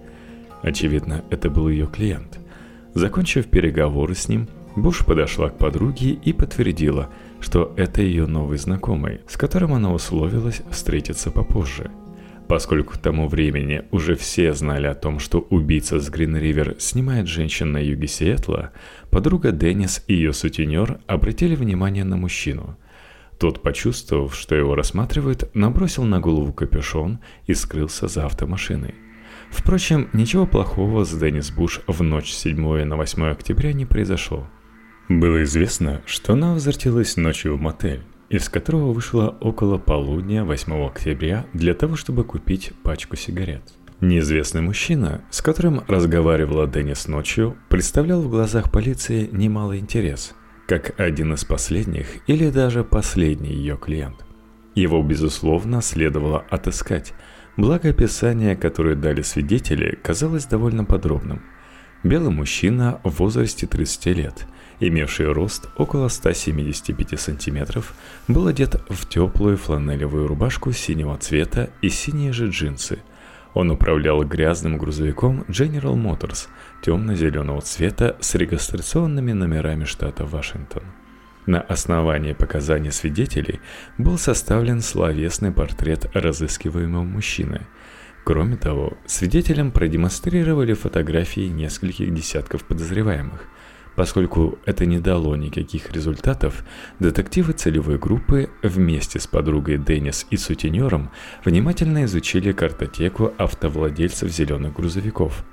Очевидно, 0.61 1.25
это 1.29 1.49
был 1.49 1.67
ее 1.67 1.85
клиент. 1.87 2.39
Закончив 2.93 3.47
переговоры 3.47 4.15
с 4.15 4.29
ним, 4.29 4.47
Буш 4.77 5.05
подошла 5.05 5.49
к 5.49 5.57
подруге 5.57 6.11
и 6.11 6.31
подтвердила, 6.31 7.09
что 7.41 7.73
это 7.75 8.01
ее 8.01 8.25
новый 8.25 8.57
знакомый, 8.57 9.19
с 9.27 9.35
которым 9.35 9.73
она 9.73 9.91
условилась 9.91 10.61
встретиться 10.71 11.29
попозже– 11.29 11.91
Поскольку 12.47 12.93
к 12.93 12.97
тому 12.97 13.27
времени 13.27 13.83
уже 13.91 14.15
все 14.15 14.53
знали 14.53 14.87
о 14.87 14.95
том, 14.95 15.19
что 15.19 15.39
убийца 15.39 15.99
с 15.99 16.09
Грин-Ривер 16.09 16.77
снимает 16.79 17.27
женщин 17.27 17.73
на 17.73 17.83
юге 17.83 18.07
Сиэтла, 18.07 18.71
подруга 19.09 19.51
Деннис 19.51 20.03
и 20.07 20.13
ее 20.13 20.31
сутенер 20.31 20.99
обратили 21.07 21.55
внимание 21.55 22.05
на 22.05 22.15
мужчину. 22.15 22.77
Тот, 23.37 23.61
почувствовав, 23.61 24.33
что 24.33 24.55
его 24.55 24.75
рассматривают, 24.75 25.53
набросил 25.53 26.03
на 26.03 26.19
голову 26.19 26.53
капюшон 26.53 27.19
и 27.47 27.53
скрылся 27.53 28.07
за 28.07 28.25
автомашиной. 28.25 28.95
Впрочем, 29.51 30.09
ничего 30.13 30.47
плохого 30.47 31.03
с 31.03 31.13
Деннис 31.13 31.51
Буш 31.51 31.81
в 31.85 32.01
ночь 32.01 32.31
с 32.31 32.37
7 32.39 32.83
на 32.85 32.95
8 32.95 33.23
октября 33.25 33.73
не 33.73 33.85
произошло. 33.85 34.47
Было 35.09 35.43
известно, 35.43 36.01
что 36.05 36.33
она 36.33 36.53
возвратилась 36.53 37.17
ночью 37.17 37.57
в 37.57 37.61
мотель 37.61 38.03
из 38.29 38.49
которого 38.49 38.91
вышла 38.91 39.29
около 39.39 39.77
полудня 39.77 40.43
8 40.43 40.85
октября 40.85 41.45
для 41.53 41.73
того, 41.73 41.95
чтобы 41.95 42.23
купить 42.23 42.73
пачку 42.83 43.15
сигарет. 43.15 43.61
Неизвестный 44.01 44.61
мужчина, 44.61 45.21
с 45.31 45.41
которым 45.41 45.83
разговаривала 45.87 46.67
Деннис 46.67 47.07
ночью, 47.07 47.57
представлял 47.69 48.21
в 48.21 48.29
глазах 48.29 48.71
полиции 48.71 49.29
немалый 49.31 49.79
интерес, 49.79 50.35
как 50.67 50.99
один 50.99 51.33
из 51.33 51.45
последних 51.45 52.07
или 52.27 52.49
даже 52.49 52.83
последний 52.83 53.53
ее 53.53 53.77
клиент. 53.77 54.25
Его, 54.75 55.01
безусловно, 55.01 55.81
следовало 55.81 56.45
отыскать, 56.51 57.13
благо 57.55 57.89
описание, 57.89 58.55
которое 58.55 58.95
дали 58.95 59.23
свидетели, 59.23 59.97
казалось 60.03 60.45
довольно 60.45 60.85
подробным. 60.85 61.41
Белый 62.03 62.29
мужчина 62.29 63.01
в 63.03 63.17
возрасте 63.19 63.65
30 63.65 64.05
лет– 64.07 64.45
имевший 64.79 65.31
рост 65.31 65.69
около 65.75 66.07
175 66.07 67.19
сантиметров, 67.19 67.93
был 68.27 68.47
одет 68.47 68.81
в 68.89 69.07
теплую 69.07 69.57
фланелевую 69.57 70.27
рубашку 70.27 70.71
синего 70.71 71.17
цвета 71.17 71.69
и 71.81 71.89
синие 71.89 72.33
же 72.33 72.49
джинсы. 72.49 72.99
Он 73.53 73.71
управлял 73.71 74.23
грязным 74.23 74.77
грузовиком 74.77 75.43
General 75.47 75.95
Motors 75.95 76.47
темно-зеленого 76.81 77.61
цвета 77.61 78.15
с 78.19 78.35
регистрационными 78.35 79.31
номерами 79.31 79.85
штата 79.85 80.25
Вашингтон. 80.25 80.83
На 81.47 81.61
основании 81.61 82.33
показаний 82.33 82.91
свидетелей 82.91 83.61
был 83.97 84.17
составлен 84.17 84.81
словесный 84.81 85.51
портрет 85.51 86.09
разыскиваемого 86.13 87.03
мужчины. 87.03 87.61
Кроме 88.25 88.57
того, 88.57 88.97
свидетелям 89.05 89.71
продемонстрировали 89.71 90.73
фотографии 90.73 91.47
нескольких 91.47 92.13
десятков 92.13 92.63
подозреваемых– 92.65 93.45
Поскольку 93.97 94.59
это 94.63 94.85
не 94.85 94.99
дало 94.99 95.35
никаких 95.35 95.91
результатов, 95.91 96.63
детективы 96.99 97.53
целевой 97.53 97.97
группы 97.97 98.51
вместе 98.61 99.19
с 99.19 99.25
подругой 99.25 99.79
Деннис 99.79 100.27
и 100.29 100.37
сутенером 100.37 101.09
внимательно 101.43 102.05
изучили 102.05 102.51
картотеку 102.51 103.33
автовладельцев 103.39 104.29
зеленых 104.29 104.75
грузовиков. 104.75 105.43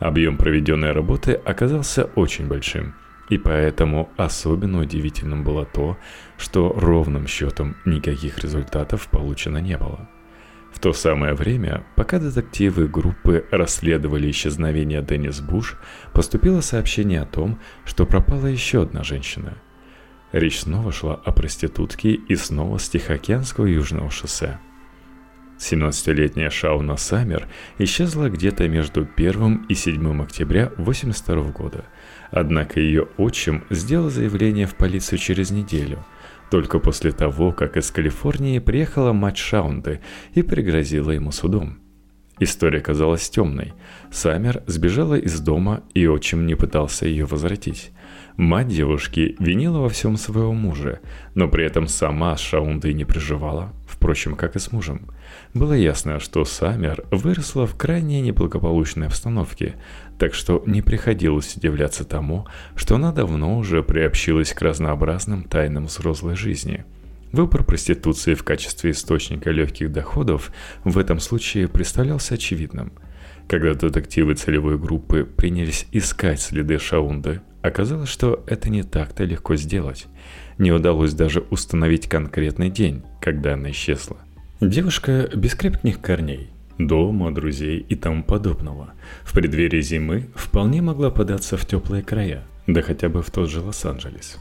Объем 0.00 0.36
проведенной 0.36 0.90
работы 0.90 1.34
оказался 1.34 2.06
очень 2.16 2.48
большим, 2.48 2.96
и 3.28 3.38
поэтому 3.38 4.10
особенно 4.16 4.80
удивительным 4.80 5.44
было 5.44 5.64
то, 5.64 5.96
что 6.36 6.72
ровным 6.76 7.28
счетом 7.28 7.76
никаких 7.84 8.40
результатов 8.40 9.06
получено 9.06 9.58
не 9.58 9.78
было. 9.78 10.08
То 10.84 10.92
самое 10.92 11.32
время, 11.32 11.82
пока 11.96 12.18
детективы 12.18 12.86
группы 12.86 13.46
расследовали 13.50 14.30
исчезновение 14.30 15.00
Деннис 15.00 15.40
Буш, 15.40 15.78
поступило 16.12 16.60
сообщение 16.60 17.22
о 17.22 17.24
том, 17.24 17.58
что 17.86 18.04
пропала 18.04 18.48
еще 18.48 18.82
одна 18.82 19.02
женщина. 19.02 19.56
Речь 20.32 20.60
снова 20.60 20.92
шла 20.92 21.14
о 21.14 21.32
проститутке 21.32 22.10
и 22.12 22.36
снова 22.36 22.76
с 22.76 22.90
Тихоокеанского 22.90 23.64
южного 23.64 24.10
шоссе. 24.10 24.58
17-летняя 25.58 26.50
Шауна 26.50 26.98
Саммер 26.98 27.48
исчезла 27.78 28.28
где-то 28.28 28.68
между 28.68 29.08
1 29.16 29.64
и 29.70 29.74
7 29.74 30.22
октября 30.22 30.66
1982 30.66 31.50
года. 31.52 31.86
Однако 32.30 32.78
ее 32.78 33.08
отчим 33.16 33.64
сделал 33.70 34.10
заявление 34.10 34.66
в 34.66 34.74
полицию 34.74 35.18
через 35.18 35.50
неделю– 35.50 36.04
только 36.50 36.78
после 36.78 37.12
того, 37.12 37.52
как 37.52 37.76
из 37.76 37.90
Калифорнии 37.90 38.58
приехала 38.58 39.12
мать 39.12 39.36
Шаунды 39.36 40.00
и 40.34 40.42
пригрозила 40.42 41.10
ему 41.10 41.32
судом. 41.32 41.78
История 42.40 42.80
казалась 42.80 43.30
темной. 43.30 43.74
Саммер 44.10 44.64
сбежала 44.66 45.14
из 45.14 45.38
дома, 45.38 45.84
и 45.94 46.06
отчим 46.08 46.46
не 46.46 46.56
пытался 46.56 47.06
ее 47.06 47.26
возвратить. 47.26 47.92
Мать 48.36 48.66
девушки 48.66 49.36
винила 49.38 49.78
во 49.78 49.88
всем 49.88 50.16
своего 50.16 50.52
мужа, 50.52 50.98
но 51.36 51.46
при 51.46 51.64
этом 51.64 51.86
сама 51.86 52.36
с 52.36 52.40
Шаундой 52.40 52.92
не 52.92 53.04
проживала, 53.04 53.72
впрочем, 53.86 54.34
как 54.34 54.56
и 54.56 54.58
с 54.58 54.72
мужем. 54.72 55.12
Было 55.54 55.74
ясно, 55.74 56.18
что 56.18 56.44
Саммер 56.44 57.04
выросла 57.12 57.68
в 57.68 57.76
крайне 57.76 58.20
неблагополучной 58.20 59.06
обстановке, 59.06 59.76
так 60.18 60.34
что 60.34 60.62
не 60.66 60.82
приходилось 60.82 61.56
удивляться 61.56 62.04
тому, 62.04 62.46
что 62.76 62.96
она 62.96 63.12
давно 63.12 63.58
уже 63.58 63.82
приобщилась 63.82 64.52
к 64.52 64.62
разнообразным 64.62 65.44
тайнам 65.44 65.86
взрослой 65.86 66.36
жизни. 66.36 66.84
Выбор 67.32 67.64
проституции 67.64 68.34
в 68.34 68.44
качестве 68.44 68.92
источника 68.92 69.50
легких 69.50 69.90
доходов 69.90 70.52
в 70.84 70.96
этом 70.98 71.18
случае 71.18 71.66
представлялся 71.66 72.34
очевидным. 72.34 72.92
Когда 73.48 73.74
детективы 73.74 74.34
целевой 74.34 74.78
группы 74.78 75.24
принялись 75.24 75.86
искать 75.90 76.40
следы 76.40 76.78
Шаунды, 76.78 77.40
оказалось, 77.60 78.08
что 78.08 78.44
это 78.46 78.70
не 78.70 78.84
так-то 78.84 79.24
легко 79.24 79.56
сделать. 79.56 80.06
Не 80.58 80.70
удалось 80.70 81.12
даже 81.12 81.40
установить 81.50 82.08
конкретный 82.08 82.70
день, 82.70 83.02
когда 83.20 83.54
она 83.54 83.72
исчезла. 83.72 84.18
Девушка 84.60 85.28
без 85.34 85.54
крепких 85.54 86.00
корней, 86.00 86.50
дома, 86.78 87.32
друзей 87.32 87.84
и 87.88 87.94
тому 87.94 88.22
подобного. 88.22 88.94
В 89.24 89.32
преддверии 89.32 89.80
зимы 89.80 90.28
вполне 90.34 90.82
могла 90.82 91.10
податься 91.10 91.56
в 91.56 91.66
теплые 91.66 92.02
края, 92.02 92.44
да 92.66 92.82
хотя 92.82 93.08
бы 93.08 93.22
в 93.22 93.30
тот 93.30 93.50
же 93.50 93.60
Лос-Анджелес. 93.60 94.38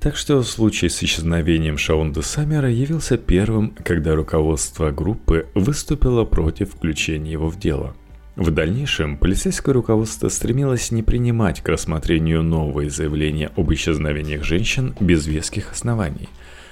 Так 0.00 0.16
что 0.16 0.42
случай 0.42 0.88
с 0.88 1.02
исчезновением 1.02 1.76
Шаунда 1.76 2.22
Саммера 2.22 2.70
явился 2.70 3.18
первым, 3.18 3.74
когда 3.84 4.14
руководство 4.14 4.90
группы 4.90 5.46
выступило 5.54 6.24
против 6.24 6.70
включения 6.70 7.32
его 7.32 7.50
в 7.50 7.58
дело. 7.58 7.94
В 8.36 8.50
дальнейшем 8.50 9.18
полицейское 9.18 9.74
руководство 9.74 10.30
стремилось 10.30 10.90
не 10.90 11.02
принимать 11.02 11.60
к 11.60 11.68
рассмотрению 11.68 12.42
новые 12.42 12.88
заявления 12.88 13.50
об 13.56 13.70
исчезновениях 13.74 14.42
женщин 14.44 14.94
без 15.00 15.26
веских 15.26 15.72
оснований. 15.72 16.30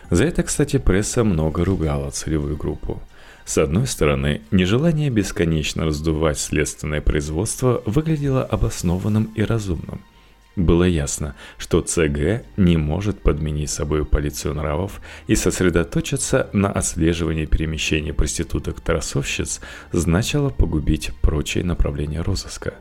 За 0.09 0.25
это, 0.25 0.43
кстати, 0.43 0.79
пресса 0.79 1.25
много 1.25 1.67
ругала 1.67 2.11
целевую 2.11 2.57
группу. 2.57 3.03
С 3.49 3.57
одной 3.57 3.87
стороны, 3.87 4.43
нежелание 4.51 5.09
бесконечно 5.09 5.87
раздувать 5.87 6.39
следственное 6.39 7.01
производство 7.01 7.83
выглядело 7.87 8.45
обоснованным 8.45 9.33
и 9.35 9.43
разумным– 9.43 10.03
было 10.59 10.83
ясно, 10.83 11.37
что 11.57 11.81
ЦГ 11.83 12.45
не 12.57 12.77
может 12.77 13.23
подменить 13.23 13.71
собой 13.71 14.05
полицию 14.05 14.55
нравов 14.55 15.01
и 15.29 15.37
сосредоточиться 15.37 16.51
на 16.53 16.73
отслеживании 16.73 17.47
перемещения 17.47 18.13
проституток-тарасовщиц 18.13 19.61
значило 19.93 20.49
погубить 20.49 21.13
прочие 21.23 21.63
направления 21.63 22.23
розыска. 22.23 22.75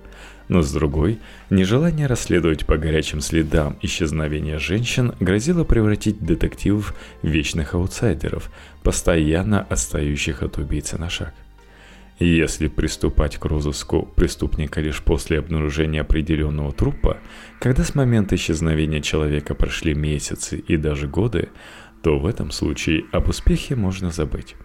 Но 0.48 0.62
с 0.62 0.72
другой, 0.72 1.20
нежелание 1.50 2.08
расследовать 2.08 2.66
по 2.66 2.77
горячим 2.77 3.20
следам 3.20 3.77
исчезновения 3.82 4.60
женщин 4.60 5.13
грозило 5.20 5.66
превратить 5.66 6.20
детективов 6.20 6.96
в 7.22 7.27
вечных 7.27 7.74
аутсайдеров, 7.74 8.50
постоянно 8.82 9.62
отстающих 9.62 10.44
от 10.44 10.58
убийцы 10.58 10.98
на 10.98 11.10
шаг. 11.10 11.34
Если 12.20 12.68
приступать 12.68 13.38
к 13.38 13.46
розыску 13.46 14.04
преступника 14.16 14.82
лишь 14.82 15.04
после 15.04 15.38
обнаружения 15.38 16.01
определенного 16.01 16.72
трупа, 16.72 17.18
когда 17.60 17.84
с 17.84 17.94
момента 17.94 18.36
исчезновения 18.36 19.01
человека 19.01 19.54
прошли 19.54 19.94
месяцы 19.94 20.58
и 20.58 20.77
даже 20.77 21.08
годы, 21.08 21.50
то 22.01 22.18
в 22.18 22.25
этом 22.25 22.51
случае 22.51 23.04
об 23.12 23.30
успехе 23.30 23.75
можно 23.75 24.10
забыть. 24.10 24.56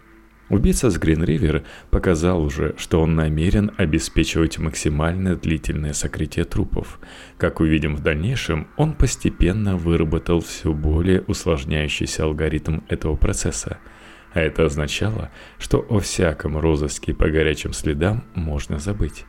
Убийца 0.53 0.91
с 0.91 0.99
Грин-Ривер 0.99 1.65
показал 1.91 2.43
уже, 2.45 2.75
что 2.77 3.01
он 3.01 3.15
намерен 3.15 3.71
обеспечивать 3.79 4.59
максимально 4.59 5.35
длительное 5.35 5.95
сокрытие 5.95 6.45
трупов. 6.45 7.01
Как 7.39 7.61
увидим 7.61 7.97
в 7.97 8.03
дальнейшем, 8.03 8.69
он 8.77 8.93
постепенно 8.93 9.79
выработал 9.79 10.41
все 10.41 10.75
более 10.75 11.23
усложняющийся 11.23 12.25
алгоритм 12.25 12.81
этого 12.89 13.17
процесса– 13.17 13.79
а 14.35 14.41
это 14.41 14.65
означало, 14.65 15.31
что 15.59 15.85
о 15.91 16.01
всяком 16.01 16.57
розыске 16.57 17.13
по 17.13 17.29
горячим 17.29 17.75
следам 17.75 18.25
можно 18.35 18.79
забыть. 18.79 19.27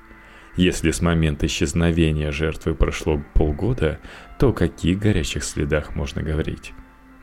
Если 0.55 0.91
с 0.91 1.01
момента 1.01 1.45
исчезновения 1.45 2.31
жертвы 2.31 2.73
прошло 2.73 3.21
полгода, 3.33 3.99
то 4.39 4.49
о 4.49 4.53
каких 4.53 4.99
горячих 4.99 5.43
следах 5.43 5.93
можно 5.95 6.21
говорить? 6.21 6.73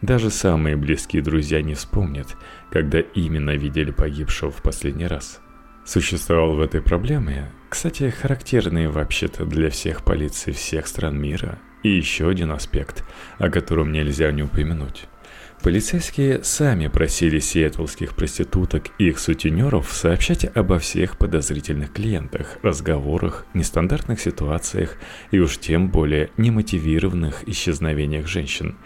Даже 0.03 0.31
самые 0.31 0.77
близкие 0.77 1.23
друзья 1.23 1.61
не 1.61 1.75
вспомнят, 1.75 2.37
когда 2.71 3.01
именно 3.01 3.51
видели 3.51 3.91
погибшего 3.91 4.51
в 4.51 4.63
последний 4.63 5.07
раз. 5.07 5.41
Существовал 5.85 6.55
в 6.55 6.61
этой 6.61 6.81
проблеме, 6.81 7.53
кстати, 7.69 8.11
характерный 8.11 8.89
вообще-то 8.89 9.45
для 9.45 9.71
всех 9.71 10.03
полиций 10.05 10.53
всех 10.53 10.87
стран 10.87 11.21
мира, 11.21 11.59
и 11.83 11.91
еще 11.91 12.29
один 12.29 12.51
аспект, 12.51 13.05
о 13.39 13.51
котором 13.51 13.93
нельзя 13.93 14.33
не 14.33 14.43
упомянуть. 14.43 15.07
Полицейские 15.63 16.43
сами 16.43 16.87
просили 16.87 17.39
сиэтлских 17.39 18.17
проституток 18.17 18.87
и 18.99 19.09
их 19.09 19.19
сутенеров 19.19 19.93
сообщать 19.93 20.47
обо 20.57 20.79
всех 20.79 21.19
подозрительных 21.19 21.93
клиентах, 21.93 22.57
разговорах, 22.63 23.45
нестандартных 23.53 24.21
ситуациях 24.21 24.97
и 25.31 25.39
уж 25.39 25.59
тем 25.59 25.91
более 25.91 26.31
немотивированных 26.39 27.47
исчезновениях 27.47 28.27
женщин. 28.27 28.79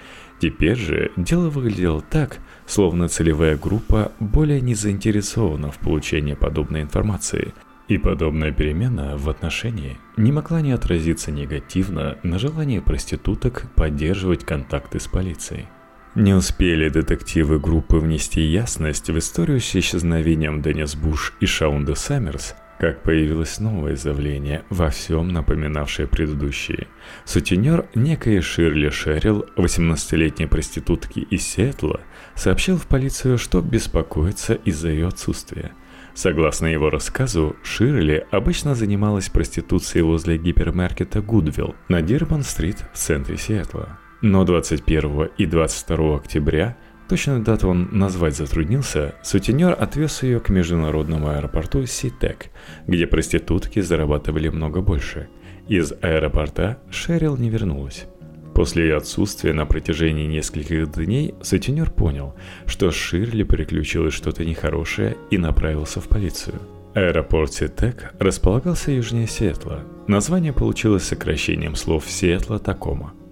Теперь 0.44 0.76
же 0.76 1.10
дело 1.16 1.48
выглядело 1.48 2.02
так, 2.02 2.38
словно 2.66 3.08
целевая 3.08 3.56
группа 3.56 4.12
более 4.20 4.60
не 4.60 4.74
заинтересована 4.74 5.70
в 5.70 5.78
получении 5.78 6.34
подобной 6.34 6.82
информации– 6.82 7.54
и 7.88 7.98
подобная 7.98 8.50
перемена 8.50 9.16
в 9.16 9.28
отношении 9.28 9.98
не 10.16 10.32
могла 10.32 10.60
не 10.60 10.72
отразиться 10.72 11.30
негативно 11.30 12.18
на 12.22 12.38
желании 12.38 12.78
проституток 12.78 13.66
поддерживать 13.74 14.44
контакты 14.44 15.00
с 15.00 15.06
полицией. 15.06 15.66
Не 16.14 16.34
успели 16.34 16.88
детективы 16.88 17.58
группы 17.58 17.96
внести 17.96 18.40
ясность 18.40 19.10
в 19.10 19.18
историю 19.18 19.60
с 19.60 19.74
исчезновением 19.74 20.62
Деннис 20.62 20.94
Буш 20.94 21.34
и 21.40 21.46
Шаунда 21.46 21.94
Саммерс, 21.94 22.54
как 22.78 23.02
появилось 23.02 23.60
новое 23.60 23.96
заявление, 23.96 24.64
во 24.70 24.90
всем 24.90 25.28
напоминавшее 25.28 26.08
предыдущие. 26.08 26.88
Сутенер 27.24 27.86
некой 27.94 28.40
Ширли 28.40 28.90
Шерил, 28.90 29.46
18-летней 29.56 30.46
проститутки 30.46 31.20
из 31.20 31.42
Сиэтла, 31.42 32.00
сообщил 32.34 32.76
в 32.76 32.86
полицию, 32.86 33.38
что 33.38 33.60
беспокоится 33.60 34.54
из-за 34.54 34.88
ее 34.88 35.08
отсутствия. 35.08 35.72
Согласно 36.14 36.66
его 36.66 36.90
рассказу, 36.90 37.56
Ширли 37.64 38.24
обычно 38.30 38.74
занималась 38.74 39.28
проституцией 39.28 40.02
возле 40.02 40.38
гипермаркета 40.38 41.20
Гудвилл 41.20 41.74
на 41.88 42.02
Дирбан-стрит 42.02 42.84
в 42.92 42.96
центре 42.96 43.36
Сиэтла. 43.36 43.98
Но 44.22 44.44
21 44.44 45.30
и 45.36 45.44
22 45.44 46.16
октября, 46.16 46.76
точную 47.08 47.40
дату 47.42 47.68
он 47.68 47.88
назвать 47.92 48.36
затруднился, 48.36 49.14
сутенер 49.22 49.76
отвез 49.78 50.22
ее 50.22 50.40
к 50.40 50.48
международному 50.48 51.28
аэропорту 51.28 51.86
Ситек, 51.86 52.46
где 52.86 53.06
проститутки 53.06 53.80
зарабатывали 53.80 54.48
много 54.48 54.80
больше. 54.80 55.28
Из 55.68 55.92
аэропорта 56.02 56.78
Шерил 56.90 57.36
не 57.36 57.50
вернулась. 57.50 58.06
После 58.54 58.84
ее 58.84 58.96
отсутствия 58.96 59.52
на 59.52 59.66
протяжении 59.66 60.26
нескольких 60.26 60.92
дней 60.92 61.34
сутенер 61.42 61.90
понял, 61.90 62.34
что 62.66 62.90
Ширли 62.90 63.42
приключилось 63.42 64.14
что-то 64.14 64.44
нехорошее 64.44 65.16
и 65.30 65.38
направился 65.38 66.00
в 66.00 66.08
полицию. 66.08 66.60
Аэропорт 66.94 67.52
Ситек 67.52 68.12
располагался 68.20 68.92
южнее 68.92 69.26
Сиэтла. 69.26 69.80
Название 70.06 70.52
получилось 70.52 71.02
сокращением 71.02 71.74
слов 71.74 72.04
Сиэтла-Такома– 72.06 73.12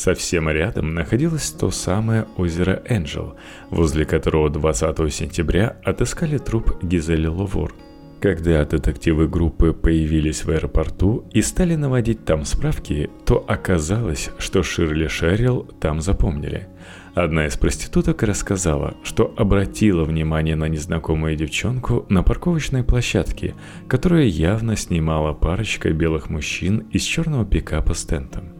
Совсем 0.00 0.48
рядом 0.48 0.94
находилось 0.94 1.50
то 1.50 1.70
самое 1.70 2.24
озеро 2.38 2.82
Энджел, 2.88 3.34
возле 3.68 4.06
которого 4.06 4.48
20 4.48 5.12
сентября 5.12 5.76
отыскали 5.84 6.38
труп 6.38 6.82
Гизели 6.82 7.26
Ловор. 7.26 7.74
Когда 8.18 8.64
детективы 8.64 9.28
группы 9.28 9.74
появились 9.74 10.46
в 10.46 10.50
аэропорту 10.50 11.26
и 11.34 11.42
стали 11.42 11.74
наводить 11.74 12.24
там 12.24 12.46
справки, 12.46 13.10
то 13.26 13.44
оказалось, 13.46 14.30
что 14.38 14.62
Ширли 14.62 15.06
Шерил 15.06 15.68
там 15.82 16.00
запомнили. 16.00 16.68
Одна 17.14 17.46
из 17.46 17.58
проституток 17.58 18.22
рассказала, 18.22 18.94
что 19.02 19.34
обратила 19.36 20.04
внимание 20.04 20.56
на 20.56 20.68
незнакомую 20.68 21.36
девчонку 21.36 22.06
на 22.08 22.22
парковочной 22.22 22.84
площадке, 22.84 23.54
которую 23.86 24.30
явно 24.30 24.76
снимала 24.76 25.34
парочка 25.34 25.90
белых 25.92 26.30
мужчин 26.30 26.86
из 26.90 27.02
черного 27.02 27.44
пикапа 27.44 27.92
с 27.92 28.06
тентом. 28.06 28.59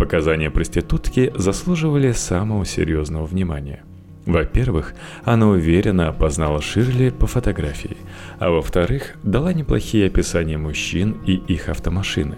Показания 0.00 0.50
проститутки 0.50 1.30
заслуживали 1.34 2.12
самого 2.12 2.64
серьезного 2.64 3.26
внимания. 3.26 3.84
Во-первых, 4.24 4.94
она 5.24 5.48
уверенно 5.48 6.08
опознала 6.08 6.62
Ширли 6.62 7.10
по 7.10 7.26
фотографии, 7.26 7.98
а 8.38 8.48
во-вторых, 8.48 9.16
дала 9.22 9.52
неплохие 9.52 10.06
описания 10.06 10.56
мужчин 10.56 11.18
и 11.26 11.34
их 11.34 11.68
автомашины. 11.68 12.36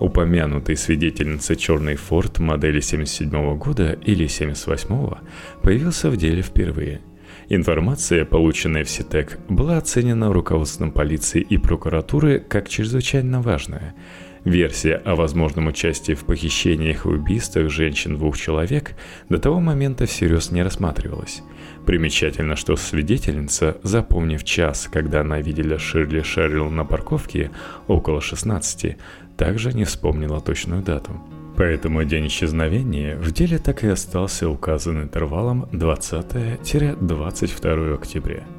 Упомянутый 0.00 0.76
свидетельница 0.76 1.54
черный 1.54 1.94
Форд 1.94 2.40
модели 2.40 2.80
77 2.80 3.56
года 3.56 3.92
или 4.04 4.26
78 4.26 5.14
появился 5.62 6.10
в 6.10 6.16
деле 6.16 6.42
впервые. 6.42 7.02
Информация, 7.48 8.24
полученная 8.24 8.82
в 8.82 8.90
СИТЕК, 8.90 9.38
была 9.48 9.78
оценена 9.78 10.32
руководством 10.32 10.90
полиции 10.90 11.40
и 11.40 11.56
прокуратуры 11.56 12.40
как 12.40 12.68
чрезвычайно 12.68 13.40
важная– 13.40 13.94
Версия 14.46 15.02
о 15.04 15.14
возможном 15.16 15.66
участии 15.66 16.14
в 16.14 16.24
похищениях 16.24 17.04
и 17.04 17.08
убийствах 17.08 17.68
женщин 17.68 18.16
двух 18.16 18.38
человек 18.38 18.92
до 19.28 19.38
того 19.38 19.58
момента 19.58 20.06
всерьез 20.06 20.52
не 20.52 20.62
рассматривалась. 20.62 21.42
Примечательно, 21.84 22.54
что 22.54 22.76
свидетельница, 22.76 23.76
запомнив 23.82 24.44
час, 24.44 24.88
когда 24.92 25.22
она 25.22 25.40
видела 25.40 25.80
Ширли 25.80 26.22
Шеррил 26.22 26.70
на 26.70 26.84
парковке 26.84 27.50
около 27.88 28.20
16, 28.20 28.96
также 29.36 29.72
не 29.72 29.84
вспомнила 29.84 30.40
точную 30.40 30.80
дату. 30.80 31.10
Поэтому 31.56 32.04
день 32.04 32.28
исчезновения 32.28 33.16
в 33.16 33.32
деле 33.32 33.58
так 33.58 33.82
и 33.82 33.88
остался 33.88 34.48
указан 34.48 35.02
интервалом 35.02 35.68
20-22 35.72 37.94
октября– 37.94 38.44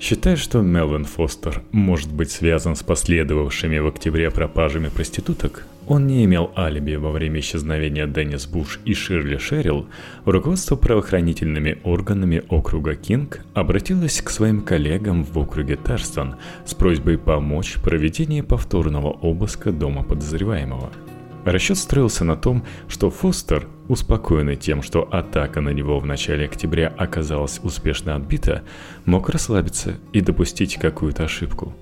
Считая, 0.00 0.36
что 0.36 0.62
Мелвин 0.62 1.04
Фостер 1.04 1.62
может 1.72 2.10
быть 2.10 2.30
связан 2.30 2.74
с 2.74 2.82
последовавшими 2.82 3.78
в 3.78 3.88
октябре 3.88 4.30
пропажами 4.30 4.88
проституток, 4.88 5.66
он 5.86 6.06
не 6.06 6.24
имел 6.24 6.52
алиби 6.56 6.94
во 6.94 7.10
время 7.10 7.40
исчезновения 7.40 8.06
Деннис 8.06 8.46
Буш 8.46 8.80
и 8.86 8.94
Ширли 8.94 9.36
Шерил, 9.36 9.88
руководство 10.24 10.76
правоохранительными 10.76 11.78
органами 11.84 12.42
округа 12.48 12.94
Кинг 12.94 13.44
обратилось 13.52 14.22
к 14.22 14.30
своим 14.30 14.62
коллегам 14.62 15.22
в 15.22 15.38
округе 15.38 15.76
Тарстон 15.76 16.36
с 16.64 16.72
просьбой 16.72 17.18
помочь 17.18 17.74
в 17.74 17.82
проведении 17.82 18.40
повторного 18.40 19.10
обыска 19.10 19.70
дома 19.70 20.02
подозреваемого– 20.02 20.90
Расчет 21.50 21.78
строился 21.78 22.24
на 22.24 22.36
том, 22.36 22.64
что 22.86 23.10
Фостер, 23.10 23.66
успокоенный 23.88 24.54
тем, 24.54 24.82
что 24.82 25.02
атака 25.02 25.60
на 25.60 25.70
него 25.70 25.98
в 25.98 26.06
начале 26.06 26.44
октября 26.44 26.94
оказалась 26.96 27.58
успешно 27.64 28.14
отбита, 28.14 28.62
мог 29.04 29.28
расслабиться 29.30 29.96
и 30.12 30.20
допустить 30.20 30.76
какую-то 30.76 31.24
ошибку. 31.24 31.74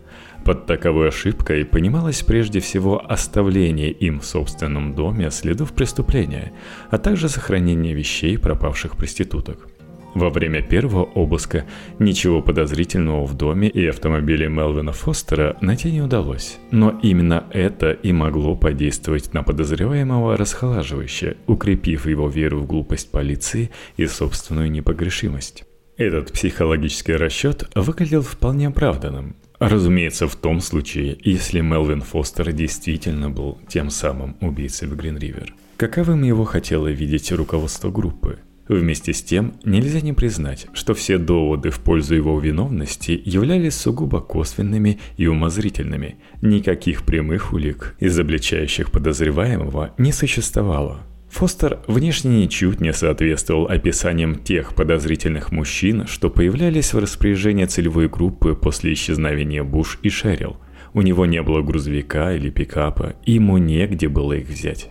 Под 0.43 0.65
таковой 0.65 1.09
ошибкой 1.09 1.67
понималось 1.67 2.23
прежде 2.23 2.61
всего 2.61 3.05
оставление 3.13 3.91
им 3.91 4.21
в 4.21 4.25
собственном 4.25 4.95
доме 4.95 5.31
следов 5.31 5.75
преступления, 5.75 6.53
а 6.89 6.97
также 6.97 7.29
сохранение 7.29 7.93
вещей 7.93 8.39
пропавших 8.39 8.97
проституток. 8.97 9.68
Во 10.15 10.31
время 10.31 10.63
первого 10.63 11.05
обыска 11.05 11.65
ничего 11.99 12.41
подозрительного 12.43 13.25
в 13.25 13.35
доме 13.35 13.69
и 13.69 13.87
автомобиле 13.87 14.49
Мелвина 14.49 14.93
Фостера 14.93 15.57
найти 15.61 15.93
не 15.93 16.01
удалось, 16.01 16.59
но 16.71 16.99
именно 17.03 17.45
это 17.53 17.93
и 17.93 18.13
могло 18.13 18.57
подействовать 18.57 19.35
на 19.35 19.43
подозреваемого 19.43 20.37
расхолаживающе, 20.37 21.37
укрепив 21.47 22.07
его 22.07 22.29
веру 22.29 22.61
в 22.61 22.67
глупость 22.67 23.11
полиции 23.11 23.71
и 23.97 24.07
собственную 24.07 24.71
непогрешимость. 24.71 25.65
Этот 25.97 26.33
психологический 26.33 27.15
расчет 27.15 27.69
выглядел 27.75 28.23
вполне 28.23 28.69
оправданным. 28.69 29.37
Разумеется, 29.59 30.29
в 30.29 30.37
том 30.37 30.61
случае, 30.61 31.19
если 31.23 31.61
Мелвин 31.61 32.01
Фостер 32.01 32.53
действительно 32.53 33.29
был 33.29 33.59
тем 33.69 33.91
самым 33.91 34.37
убийцей 34.41 34.87
в 34.87 34.97
Грин-Ривер. 34.97 35.55
Каковым 35.77 36.23
его 36.23 36.45
хотело 36.45 36.87
видеть 36.89 37.33
руководство 37.33 37.91
группы– 37.91 38.39
Вместе 38.69 39.15
с 39.15 39.23
тем, 39.23 39.55
нельзя 39.65 40.03
не 40.03 40.13
признать, 40.13 40.67
что 40.75 40.93
все 40.93 41.17
доводы 41.17 41.71
в 41.71 41.81
пользу 41.81 42.15
его 42.15 42.39
виновности 42.39 43.21
являлись 43.25 43.75
сугубо 43.75 44.21
косвенными 44.21 44.99
и 45.17 45.27
умозрительными. 45.27 46.17
Никаких 46.43 47.05
прямых 47.05 47.55
улик, 47.55 47.97
изобличающих 47.99 48.93
подозреваемого, 48.93 49.95
не 49.97 50.13
существовало. 50.13 51.01
Фостер 51.31 51.81
внешне 51.87 52.43
ничуть 52.43 52.81
не 52.81 52.93
соответствовал 52.93 53.67
описаниям 53.67 54.37
тех 54.37 54.75
подозрительных 54.75 55.51
мужчин, 55.51 56.07
что 56.07 56.31
появлялись 56.31 56.93
в 56.93 56.99
распоряжении 56.99 57.65
целевой 57.65 58.09
группы 58.09 58.55
после 58.55 58.93
исчезновения 58.93 59.63
Буш 59.63 59.99
и 60.03 60.11
Шерил. 60.11 60.57
У 60.95 61.03
него 61.03 61.27
не 61.27 61.43
было 61.43 61.63
грузовика 61.63 62.33
или 62.35 62.51
пикапа, 62.51 63.15
ему 63.25 63.59
негде 63.59 64.09
было 64.09 64.35
их 64.35 64.49
взять. 64.49 64.91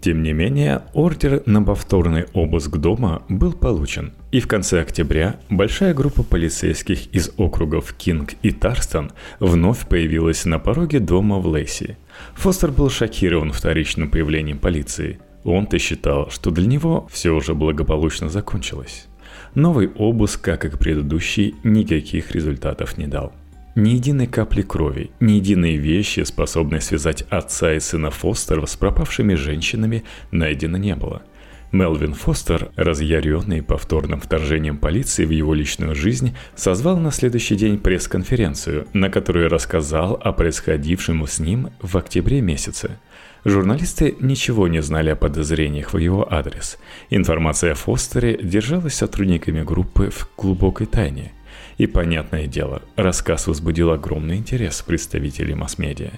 Тем 0.00 0.22
не 0.22 0.32
менее, 0.32 0.82
ордер 0.94 1.42
на 1.44 1.62
повторный 1.62 2.24
обыск 2.32 2.78
дома 2.78 3.22
был 3.28 3.52
получен, 3.52 4.14
и 4.32 4.40
в 4.40 4.48
конце 4.48 4.80
октября 4.80 5.38
большая 5.50 5.92
группа 5.92 6.22
полицейских 6.22 7.08
из 7.08 7.30
округов 7.36 7.92
Кинг 7.92 8.32
и 8.40 8.50
Тарстон 8.50 9.12
вновь 9.40 9.86
появилась 9.86 10.46
на 10.46 10.58
пороге 10.58 11.00
дома 11.00 11.38
в 11.38 11.46
Лейси. 11.46 11.98
Фостер 12.34 12.70
был 12.70 12.88
шокирован 12.88 13.52
вторичным 13.52 14.10
появлением 14.10 14.58
полиции. 14.58 15.18
Он-то 15.44 15.78
считал, 15.78 16.30
что 16.30 16.50
для 16.50 16.66
него 16.66 17.06
все 17.10 17.30
уже 17.30 17.54
благополучно 17.54 18.30
закончилось. 18.30 19.06
Новый 19.54 19.88
обыск, 19.88 20.40
как 20.40 20.64
и 20.64 20.70
предыдущий, 20.70 21.54
никаких 21.62 22.30
результатов 22.30 22.96
не 22.96 23.06
дал. 23.06 23.34
Ни 23.76 23.90
единой 23.90 24.26
капли 24.26 24.62
крови, 24.62 25.12
ни 25.20 25.32
единой 25.32 25.76
вещи, 25.76 26.24
способной 26.24 26.80
связать 26.80 27.22
отца 27.30 27.72
и 27.72 27.78
сына 27.78 28.10
Фостеров 28.10 28.68
с 28.68 28.76
пропавшими 28.76 29.34
женщинами, 29.34 30.02
найдено 30.32 30.76
не 30.76 30.96
было. 30.96 31.22
Мелвин 31.70 32.14
Фостер, 32.14 32.72
разъяренный 32.74 33.62
повторным 33.62 34.20
вторжением 34.20 34.76
полиции 34.76 35.24
в 35.24 35.30
его 35.30 35.54
личную 35.54 35.94
жизнь, 35.94 36.34
созвал 36.56 36.96
на 36.98 37.12
следующий 37.12 37.54
день 37.54 37.78
пресс-конференцию, 37.78 38.88
на 38.92 39.08
которой 39.08 39.46
рассказал 39.46 40.20
о 40.20 40.32
происходившем 40.32 41.24
с 41.28 41.38
ним 41.38 41.70
в 41.80 41.96
октябре 41.96 42.40
месяце. 42.40 42.98
Журналисты 43.44 44.16
ничего 44.18 44.66
не 44.66 44.82
знали 44.82 45.10
о 45.10 45.16
подозрениях 45.16 45.92
в 45.92 45.98
его 45.98 46.30
адрес. 46.30 46.76
Информация 47.08 47.72
о 47.72 47.76
Фостере 47.76 48.36
держалась 48.42 48.94
сотрудниками 48.94 49.62
группы 49.62 50.10
в 50.10 50.28
глубокой 50.36 50.88
тайне– 50.88 51.32
и, 51.80 51.86
понятное 51.86 52.46
дело, 52.46 52.82
рассказ 52.94 53.46
возбудил 53.46 53.90
огромный 53.90 54.36
интерес 54.36 54.82
представителей 54.82 55.54
масс-медиа. 55.54 56.10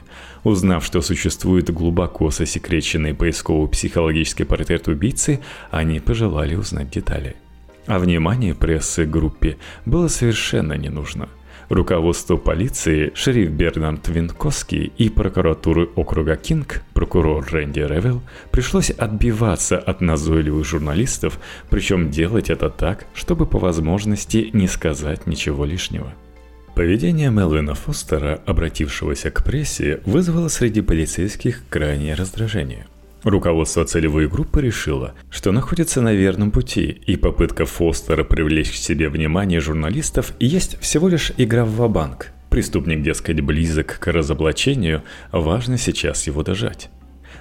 Узнав, 0.43 0.85
что 0.85 1.01
существует 1.03 1.71
глубоко 1.71 2.33
засекреченный 2.33 3.15
поисково-психологический 3.15 4.43
портрет 4.43 4.89
убийцы, 4.89 5.39
они 5.71 6.01
пожелали 6.01 6.57
узнать 6.57 6.91
детали. 6.91 7.37
А 7.87 8.01
внимание 8.01 8.57
прессы 8.57 9.05
группе 9.05 9.57
было 9.87 10.09
совершенно 10.09 10.73
не 10.73 10.89
нужно– 10.89 11.29
Руководству 11.73 12.37
полиции, 12.37 13.13
шериф 13.15 13.51
Бернард 13.51 14.07
Винковский 14.07 14.93
и 14.99 15.09
прокуратуры 15.09 15.89
округа 15.97 16.37
Кинг, 16.37 16.83
прокурор 16.93 17.47
Рэнди 17.51 17.81
Ревел, 17.81 18.21
пришлось 18.51 18.91
отбиваться 18.91 19.79
от 19.79 20.03
назойливых 20.03 20.67
журналистов, 20.67 21.39
причем 21.71 22.11
делать 22.11 22.51
это 22.51 22.69
так, 22.69 23.07
чтобы 23.15 23.47
по 23.47 23.59
возможности 23.59 24.51
не 24.53 24.69
сказать 24.69 25.27
ничего 25.27 25.65
лишнего. 25.65 26.13
Поведение 26.75 27.31
Мелвина 27.31 27.75
Фостера, 27.75 28.43
обратившегося 28.45 29.31
к 29.31 29.43
прессе, 29.43 30.03
вызвало 30.05 30.49
среди 30.49 30.83
полицейских 30.83 31.63
крайнее 31.71 32.15
раздражение. 32.15 32.87
Руководство 33.25 33.85
целевой 33.85 34.27
группы 34.27 34.61
решило, 34.61 35.15
что 35.31 35.53
находится 35.53 36.01
на 36.01 36.13
верном 36.13 36.51
пути, 36.51 36.87
и 37.07 37.17
попытка 37.17 37.67
Фостера 37.67 38.25
привлечь 38.25 38.73
к 38.73 38.75
себе 38.75 39.09
внимание 39.09 39.61
журналистов 39.61 40.33
есть 40.41 40.77
всего 40.81 41.09
лишь 41.09 41.31
игра 41.37 41.65
в 41.65 41.77
ва-банк. 41.77 42.33
Преступник, 42.51 43.03
дескать, 43.03 43.41
близок 43.41 43.99
к 44.01 44.09
разоблачению, 44.11 45.03
важно 45.31 45.79
сейчас 45.79 46.27
его 46.27 46.43
дожать. 46.43 46.91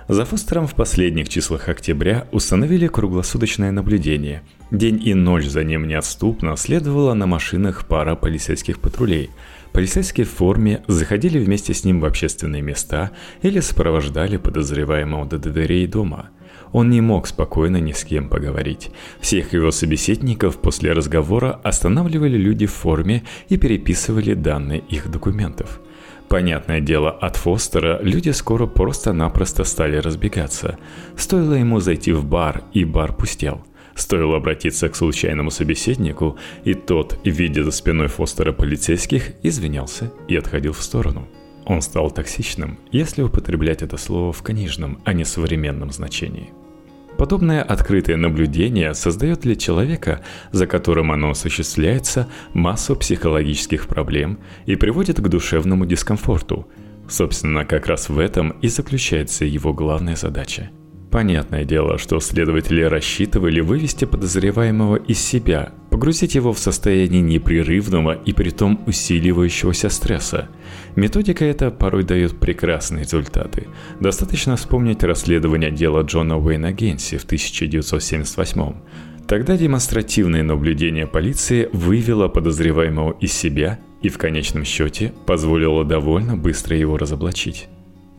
За 0.07 0.23
Фостером 0.23 0.67
в 0.67 0.75
последних 0.75 1.29
числах 1.29 1.67
октября 1.67 2.27
установили 2.31 2.87
круглосуточное 2.87 3.71
наблюдение. 3.71 4.43
День 4.69 5.01
и 5.03 5.15
ночь 5.15 5.45
за 5.45 5.63
ним 5.63 5.87
неотступно 5.87 6.57
следовала 6.57 7.15
на 7.15 7.25
машинах 7.25 7.87
пара 7.87 8.15
полицейских 8.15 8.79
патрулей– 8.79 9.31
Полицейские 9.73 10.25
в 10.25 10.31
форме 10.31 10.83
заходили 10.87 11.39
вместе 11.39 11.73
с 11.73 11.85
ним 11.85 12.01
в 12.01 12.05
общественные 12.05 12.61
места 12.61 13.11
или 13.41 13.61
сопровождали 13.61 14.37
подозреваемого 14.37 15.25
до 15.25 15.37
дверей 15.37 15.87
дома. 15.87 16.29
Он 16.73 16.89
не 16.89 17.01
мог 17.01 17.27
спокойно 17.27 17.77
ни 17.77 17.91
с 17.91 18.03
кем 18.03 18.29
поговорить. 18.29 18.91
Всех 19.19 19.53
его 19.53 19.71
собеседников 19.71 20.57
после 20.57 20.91
разговора 20.91 21.59
останавливали 21.63 22.37
люди 22.37 22.65
в 22.65 22.73
форме 22.73 23.23
и 23.49 23.57
переписывали 23.57 24.33
данные 24.33 24.79
их 24.89 25.09
документов. 25.09 25.79
Понятное 26.27 26.79
дело, 26.79 27.11
от 27.11 27.35
Фостера 27.35 27.99
люди 28.01 28.29
скоро 28.29 28.65
просто-напросто 28.65 29.65
стали 29.65 29.97
разбегаться. 29.97 30.77
Стоило 31.17 31.53
ему 31.53 31.81
зайти 31.81 32.13
в 32.13 32.25
бар, 32.25 32.63
и 32.73 32.85
бар 32.85 33.13
пустел– 33.13 33.65
Стоило 33.95 34.37
обратиться 34.37 34.89
к 34.89 34.95
случайному 34.95 35.51
собеседнику, 35.51 36.37
и 36.63 36.73
тот, 36.73 37.19
видя 37.25 37.63
за 37.63 37.71
спиной 37.71 38.07
Фостера 38.07 38.51
полицейских, 38.51 39.33
извинялся 39.43 40.11
и 40.27 40.35
отходил 40.35 40.73
в 40.73 40.81
сторону. 40.81 41.27
Он 41.65 41.81
стал 41.81 42.11
токсичным, 42.11 42.79
если 42.91 43.21
употреблять 43.21 43.81
это 43.81 43.97
слово 43.97 44.33
в 44.33 44.41
книжном, 44.41 44.99
а 45.05 45.13
не 45.13 45.25
современном 45.25 45.91
значении. 45.91 46.51
Подобное 47.17 47.61
открытое 47.61 48.15
наблюдение 48.15 48.95
создает 48.95 49.41
для 49.41 49.55
человека, 49.55 50.23
за 50.51 50.65
которым 50.65 51.11
оно 51.11 51.31
осуществляется, 51.31 52.27
массу 52.53 52.95
психологических 52.95 53.87
проблем 53.87 54.39
и 54.65 54.75
приводит 54.75 55.19
к 55.19 55.27
душевному 55.27 55.85
дискомфорту. 55.85 56.67
Собственно, 57.07 57.65
как 57.65 57.87
раз 57.87 58.09
в 58.09 58.17
этом 58.17 58.51
и 58.61 58.67
заключается 58.69 59.45
его 59.45 59.73
главная 59.73 60.15
задача– 60.15 60.71
Понятное 61.11 61.65
дело, 61.65 61.97
что 61.97 62.21
следователи 62.21 62.81
рассчитывали 62.83 63.59
вывести 63.59 64.05
подозреваемого 64.05 64.95
из 64.95 65.19
себя, 65.19 65.73
погрузить 65.89 66.35
его 66.35 66.53
в 66.53 66.59
состояние 66.59 67.21
непрерывного 67.21 68.13
и 68.13 68.31
притом 68.31 68.81
усиливающегося 68.87 69.89
стресса. 69.89 70.47
Методика 70.95 71.43
эта 71.43 71.69
порой 71.69 72.03
дает 72.03 72.39
прекрасные 72.39 73.03
результаты. 73.03 73.67
Достаточно 73.99 74.55
вспомнить 74.55 75.03
расследование 75.03 75.69
дела 75.69 76.03
Джона 76.03 76.39
Уэйна 76.39 76.71
Генси 76.71 77.17
в 77.17 77.25
1978 77.25 78.73
Тогда 79.27 79.57
демонстративное 79.57 80.43
наблюдение 80.43 81.07
полиции 81.07 81.69
вывело 81.73 82.29
подозреваемого 82.29 83.17
из 83.19 83.33
себя 83.33 83.79
и 84.01 84.07
в 84.07 84.17
конечном 84.17 84.63
счете 84.63 85.13
позволило 85.25 85.83
довольно 85.83 86.37
быстро 86.37 86.77
его 86.77 86.97
разоблачить. 86.97 87.67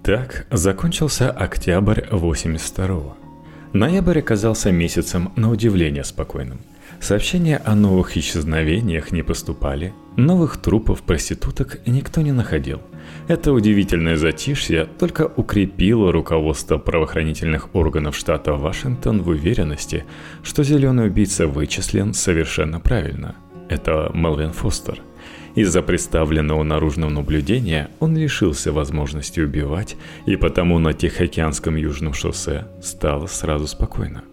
Так 0.03 0.47
закончился 0.51 1.31
октябрь 1.31 2.01
82-го. 2.11 3.17
Ноябрь 3.73 4.19
оказался 4.19 4.73
месяцем 4.73 5.33
на 5.37 5.49
удивление 5.49 6.03
спокойным. 6.03 6.59
Сообщения 6.99 7.59
о 7.59 7.77
новых 7.77 8.17
исчезновениях 8.17 9.13
не 9.13 9.23
поступали, 9.23 9.95
новых 10.17 10.57
трупов 10.57 11.03
проституток 11.03 11.87
никто 11.87 12.21
не 12.21 12.33
находил. 12.33 12.83
Это 13.29 13.53
удивительное 13.53 14.17
затишье 14.17 14.89
только 14.99 15.31
укрепило 15.37 16.11
руководство 16.11 16.79
правоохранительных 16.79 17.73
органов 17.73 18.17
штата 18.17 18.55
Вашингтон 18.55 19.23
в 19.23 19.29
уверенности, 19.29 20.05
что 20.43 20.65
зеленый 20.65 21.07
убийца 21.07 21.47
вычислен 21.47 22.13
совершенно 22.13 22.81
правильно. 22.81 23.37
Это 23.69 24.11
Мелвин 24.13 24.53
Фостер– 24.53 25.01
из-за 25.55 25.83
представленного 25.83 26.63
наружного 26.63 27.11
наблюдения 27.11 27.91
он 28.01 28.17
лишился 28.17 28.73
возможности 28.73 29.41
убивать, 29.41 29.97
и 30.27 30.37
потому 30.37 30.79
на 30.79 30.93
Тихоокеанском 30.93 31.77
южном 31.77 32.15
шоссе 32.15 32.67
стало 32.83 33.27
сразу 33.27 33.67
спокойно. 33.67 34.25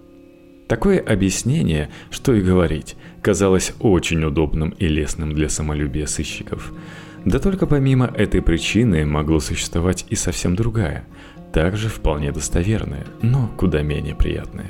Такое 0.68 1.00
объяснение, 1.00 1.90
что 2.12 2.34
и 2.34 2.42
говорить, 2.42 2.96
казалось 3.22 3.74
очень 3.80 4.24
удобным 4.24 4.70
и 4.70 4.88
лестным 4.88 5.34
для 5.34 5.50
самолюбия 5.50 6.06
сыщиков. 6.06 6.72
Да 7.26 7.40
только 7.40 7.66
помимо 7.66 8.06
этой 8.06 8.42
причины 8.42 9.06
могло 9.06 9.40
существовать 9.40 10.06
и 10.10 10.16
совсем 10.16 10.56
другая, 10.56 11.06
также 11.52 11.90
вполне 11.90 12.32
достоверная, 12.32 13.06
но 13.22 13.52
куда 13.58 13.82
менее 13.82 14.16
приятная. 14.16 14.70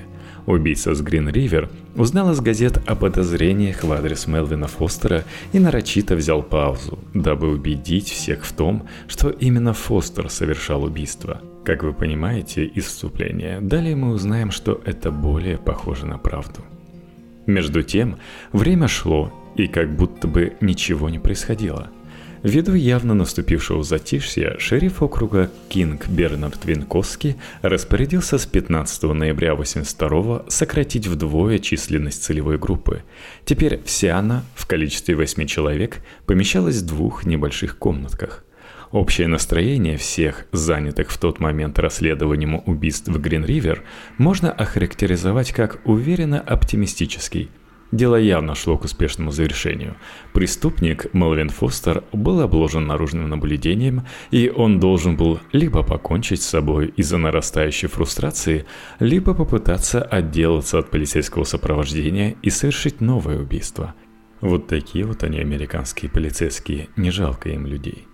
Убийца 0.49 0.95
с 0.95 1.01
Грин 1.03 1.29
Ривер 1.29 1.69
узнал 1.95 2.31
из 2.31 2.41
газет 2.41 2.81
о 2.87 2.95
подозрениях 2.95 3.83
в 3.83 3.91
адрес 3.93 4.25
Мелвина 4.25 4.65
Фостера 4.65 5.23
и 5.53 5.59
нарочито 5.59 6.15
взял 6.15 6.41
паузу, 6.41 6.97
дабы 7.13 7.49
убедить 7.51 8.09
всех 8.09 8.43
в 8.43 8.51
том, 8.53 8.87
что 9.07 9.29
именно 9.29 9.73
Фостер 9.73 10.27
совершал 10.31 10.85
убийство. 10.85 11.39
Как 11.63 11.83
вы 11.83 11.93
понимаете 11.93 12.65
из 12.65 12.85
вступления, 12.85 13.61
далее 13.61 13.95
мы 13.95 14.09
узнаем, 14.09 14.49
что 14.49 14.81
это 14.85 15.11
более 15.11 15.59
похоже 15.59 16.07
на 16.07 16.17
правду. 16.17 16.61
Между 17.45 17.83
тем, 17.83 18.17
время 18.51 18.87
шло, 18.87 19.31
и 19.55 19.67
как 19.67 19.95
будто 19.95 20.27
бы 20.27 20.53
ничего 20.61 21.11
не 21.11 21.19
происходило– 21.19 21.91
Ввиду 22.41 22.73
явно 22.73 23.13
наступившего 23.13 23.83
затишья, 23.83 24.55
шериф 24.59 25.03
округа 25.03 25.51
Кинг 25.67 26.07
Бернард 26.07 26.63
Винковский 26.63 27.35
распорядился 27.61 28.37
с 28.37 28.45
15 28.45 29.03
ноября 29.03 29.55
82 29.55 30.45
сократить 30.47 31.07
вдвое 31.07 31.59
численность 31.59 32.23
целевой 32.23 32.57
группы. 32.57 33.03
Теперь 33.43 33.81
вся 33.83 34.17
она, 34.17 34.45
в 34.55 34.67
количестве 34.67 35.15
8 35.15 35.47
человек, 35.47 35.97
помещалась 36.25 36.77
в 36.77 36.85
двух 36.85 37.25
небольших 37.25 37.77
комнатках. 37.77 38.45
Общее 38.91 39.27
настроение 39.27 39.97
всех, 39.97 40.45
занятых 40.53 41.11
в 41.11 41.17
тот 41.17 41.41
момент 41.41 41.77
расследованием 41.77 42.63
убийств 42.65 43.09
в 43.09 43.19
Грин-Ривер, 43.19 43.83
можно 44.17 44.49
охарактеризовать 44.49 45.51
как 45.51 45.81
уверенно 45.83 46.39
оптимистический– 46.39 47.49
Дело 47.91 48.17
явно 48.17 48.53
шло 48.53 48.77
к 48.77 48.85
успешному 48.85 49.31
завершению. 49.31 49.95
Преступник 50.33 51.11
Мелвин 51.13 51.49
Фостер 51.49 52.03
был 52.13 52.39
обложен 52.39 52.85
наружным 52.85 53.27
наблюдением, 53.27 54.05
и 54.29 54.51
он 54.55 54.79
должен 54.79 55.17
был 55.17 55.39
либо 55.51 55.81
покончить 55.81 56.43
с 56.43 56.49
собой 56.49 56.93
из-за 56.97 57.17
нарастающей 57.17 57.87
фрустрации, 57.87 58.65
либо 58.99 59.33
попытаться 59.33 60.03
отделаться 60.03 60.77
от 60.77 60.91
полицейского 60.91 61.45
сопровождения 61.45 62.35
и 62.43 62.51
совершить 62.51 63.01
новое 63.01 63.39
убийство. 63.39 63.95
Вот 64.39 64.67
такие 64.67 65.05
вот 65.05 65.23
они, 65.23 65.39
американские 65.39 66.11
полицейские, 66.11 66.89
не 66.95 67.09
жалко 67.09 67.49
им 67.49 67.65
людей. 67.65 68.07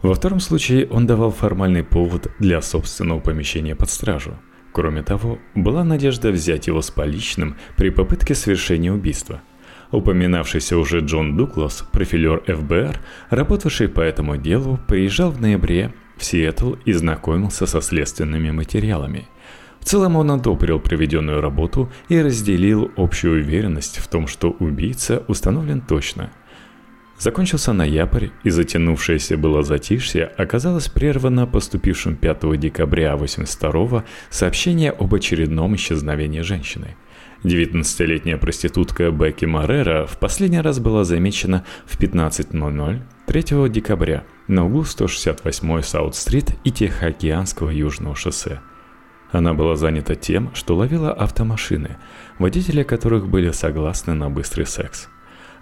Во 0.00 0.14
втором 0.14 0.40
случае 0.40 0.88
он 0.88 1.06
давал 1.06 1.30
формальный 1.30 1.84
повод 1.84 2.32
для 2.38 2.62
собственного 2.62 3.20
помещения 3.20 3.76
под 3.76 3.90
стражу– 3.90 4.38
Кроме 4.72 5.02
того, 5.02 5.38
была 5.54 5.84
надежда 5.84 6.30
взять 6.30 6.66
его 6.66 6.80
с 6.80 6.90
поличным 6.90 7.56
при 7.76 7.90
попытке 7.90 8.34
совершения 8.34 8.92
убийства. 8.92 9.42
Упоминавшийся 9.90 10.78
уже 10.78 11.00
Джон 11.00 11.36
Дуглас, 11.36 11.84
профилер 11.92 12.42
ФБР, 12.46 12.98
работавший 13.28 13.88
по 13.88 14.00
этому 14.00 14.38
делу, 14.38 14.80
приезжал 14.88 15.30
в 15.30 15.40
ноябре 15.40 15.92
в 16.16 16.24
Сиэтл 16.24 16.74
и 16.86 16.92
знакомился 16.92 17.66
со 17.66 17.82
следственными 17.82 18.50
материалами. 18.50 19.28
В 19.80 19.84
целом 19.84 20.16
он 20.16 20.30
одобрил 20.30 20.80
проведенную 20.80 21.42
работу 21.42 21.90
и 22.08 22.18
разделил 22.18 22.90
общую 22.96 23.42
уверенность 23.42 23.98
в 23.98 24.08
том, 24.08 24.26
что 24.26 24.50
убийца 24.50 25.22
установлен 25.28 25.82
точно– 25.82 26.32
Закончился 27.22 27.72
ноябрь, 27.72 28.30
и 28.42 28.50
затянувшееся 28.50 29.36
было 29.38 29.62
затишье 29.62 30.24
оказалось 30.24 30.88
прервано 30.88 31.46
поступившим 31.46 32.16
5 32.16 32.58
декабря 32.58 33.16
82 33.16 34.04
сообщение 34.28 34.90
об 34.90 35.14
очередном 35.14 35.76
исчезновении 35.76 36.40
женщины. 36.40 36.96
19-летняя 37.44 38.38
проститутка 38.38 39.12
Бекки 39.12 39.44
Морера 39.44 40.04
в 40.04 40.18
последний 40.18 40.60
раз 40.60 40.80
была 40.80 41.04
замечена 41.04 41.64
в 41.86 41.96
15.00 41.96 43.02
3 43.26 43.68
декабря 43.68 44.24
на 44.48 44.66
углу 44.66 44.82
168 44.82 45.80
Саут-стрит 45.82 46.56
и 46.64 46.72
Тихоокеанского 46.72 47.70
Южного 47.70 48.16
шоссе. 48.16 48.62
Она 49.30 49.54
была 49.54 49.76
занята 49.76 50.16
тем, 50.16 50.52
что 50.56 50.74
ловила 50.74 51.12
автомашины, 51.12 51.98
водители 52.40 52.82
которых 52.82 53.28
были 53.28 53.52
согласны 53.52 54.14
на 54.14 54.28
быстрый 54.28 54.66
секс. 54.66 55.08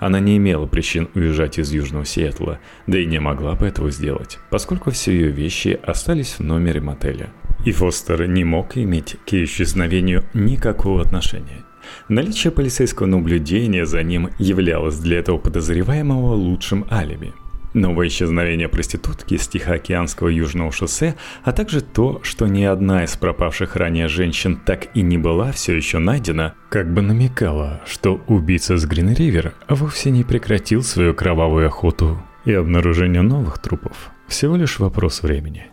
Она 0.00 0.18
не 0.18 0.38
имела 0.38 0.66
причин 0.66 1.08
уезжать 1.14 1.58
из 1.58 1.70
Южного 1.72 2.04
Сиэтла, 2.04 2.58
да 2.86 2.98
и 2.98 3.06
не 3.06 3.20
могла 3.20 3.54
бы 3.54 3.66
этого 3.66 3.90
сделать, 3.90 4.38
поскольку 4.50 4.90
все 4.90 5.12
ее 5.12 5.30
вещи 5.30 5.78
остались 5.84 6.38
в 6.38 6.40
номере 6.40 6.80
мотеля. 6.80 7.28
И 7.66 7.72
Фостер 7.72 8.26
не 8.26 8.42
мог 8.42 8.78
иметь 8.78 9.16
к 9.26 9.34
исчезновению 9.34 10.24
никакого 10.32 11.02
отношения. 11.02 11.64
Наличие 12.08 12.50
полицейского 12.50 13.06
наблюдения 13.06 13.84
за 13.84 14.02
ним 14.02 14.30
являлось 14.38 14.98
для 14.98 15.18
этого 15.18 15.36
подозреваемого 15.36 16.34
лучшим 16.34 16.86
алиби– 16.90 17.32
Новое 17.72 18.08
исчезновение 18.08 18.68
проститутки 18.68 19.36
с 19.36 19.46
Тихоокеанского 19.46 20.28
южного 20.28 20.72
шоссе, 20.72 21.14
а 21.44 21.52
также 21.52 21.80
то, 21.80 22.20
что 22.24 22.46
ни 22.48 22.64
одна 22.64 23.04
из 23.04 23.16
пропавших 23.16 23.76
ранее 23.76 24.08
женщин 24.08 24.56
так 24.56 24.94
и 24.96 25.02
не 25.02 25.18
была 25.18 25.52
все 25.52 25.76
еще 25.76 25.98
найдена, 25.98 26.54
как 26.68 26.92
бы 26.92 27.00
намекало, 27.00 27.80
что 27.86 28.20
убийца 28.26 28.76
с 28.76 28.84
Грин-Ривер 28.86 29.54
вовсе 29.68 30.10
не 30.10 30.24
прекратил 30.24 30.82
свою 30.82 31.14
кровавую 31.14 31.66
охоту, 31.66 32.20
и 32.44 32.52
обнаружение 32.52 33.22
новых 33.22 33.58
трупов– 33.58 34.10
всего 34.28 34.56
лишь 34.56 34.78
вопрос 34.78 35.22
времени. 35.22 35.66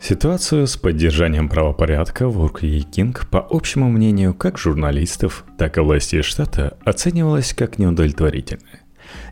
Ситуацию 0.00 0.66
с 0.66 0.76
поддержанием 0.76 1.48
правопорядка 1.48 2.28
в 2.28 2.38
Уркье 2.40 2.80
Кинг, 2.80 3.26
по 3.30 3.40
общему 3.40 3.88
мнению 3.88 4.34
как 4.34 4.58
журналистов, 4.58 5.44
так 5.56 5.78
и 5.78 5.80
властей 5.80 6.22
штата, 6.22 6.76
оценивалась 6.84 7.54
как 7.54 7.78
неудовлетворительная. 7.78 8.83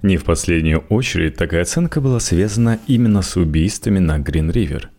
Не 0.02 0.16
в 0.16 0.24
последнюю 0.24 0.80
очередь 0.88 1.36
такая 1.36 1.62
оценка 1.62 2.00
была 2.00 2.20
связана 2.20 2.78
именно 2.86 3.22
с 3.22 3.36
убийствами 3.36 3.98
на 3.98 4.18
Грин-Ривер. 4.18 4.90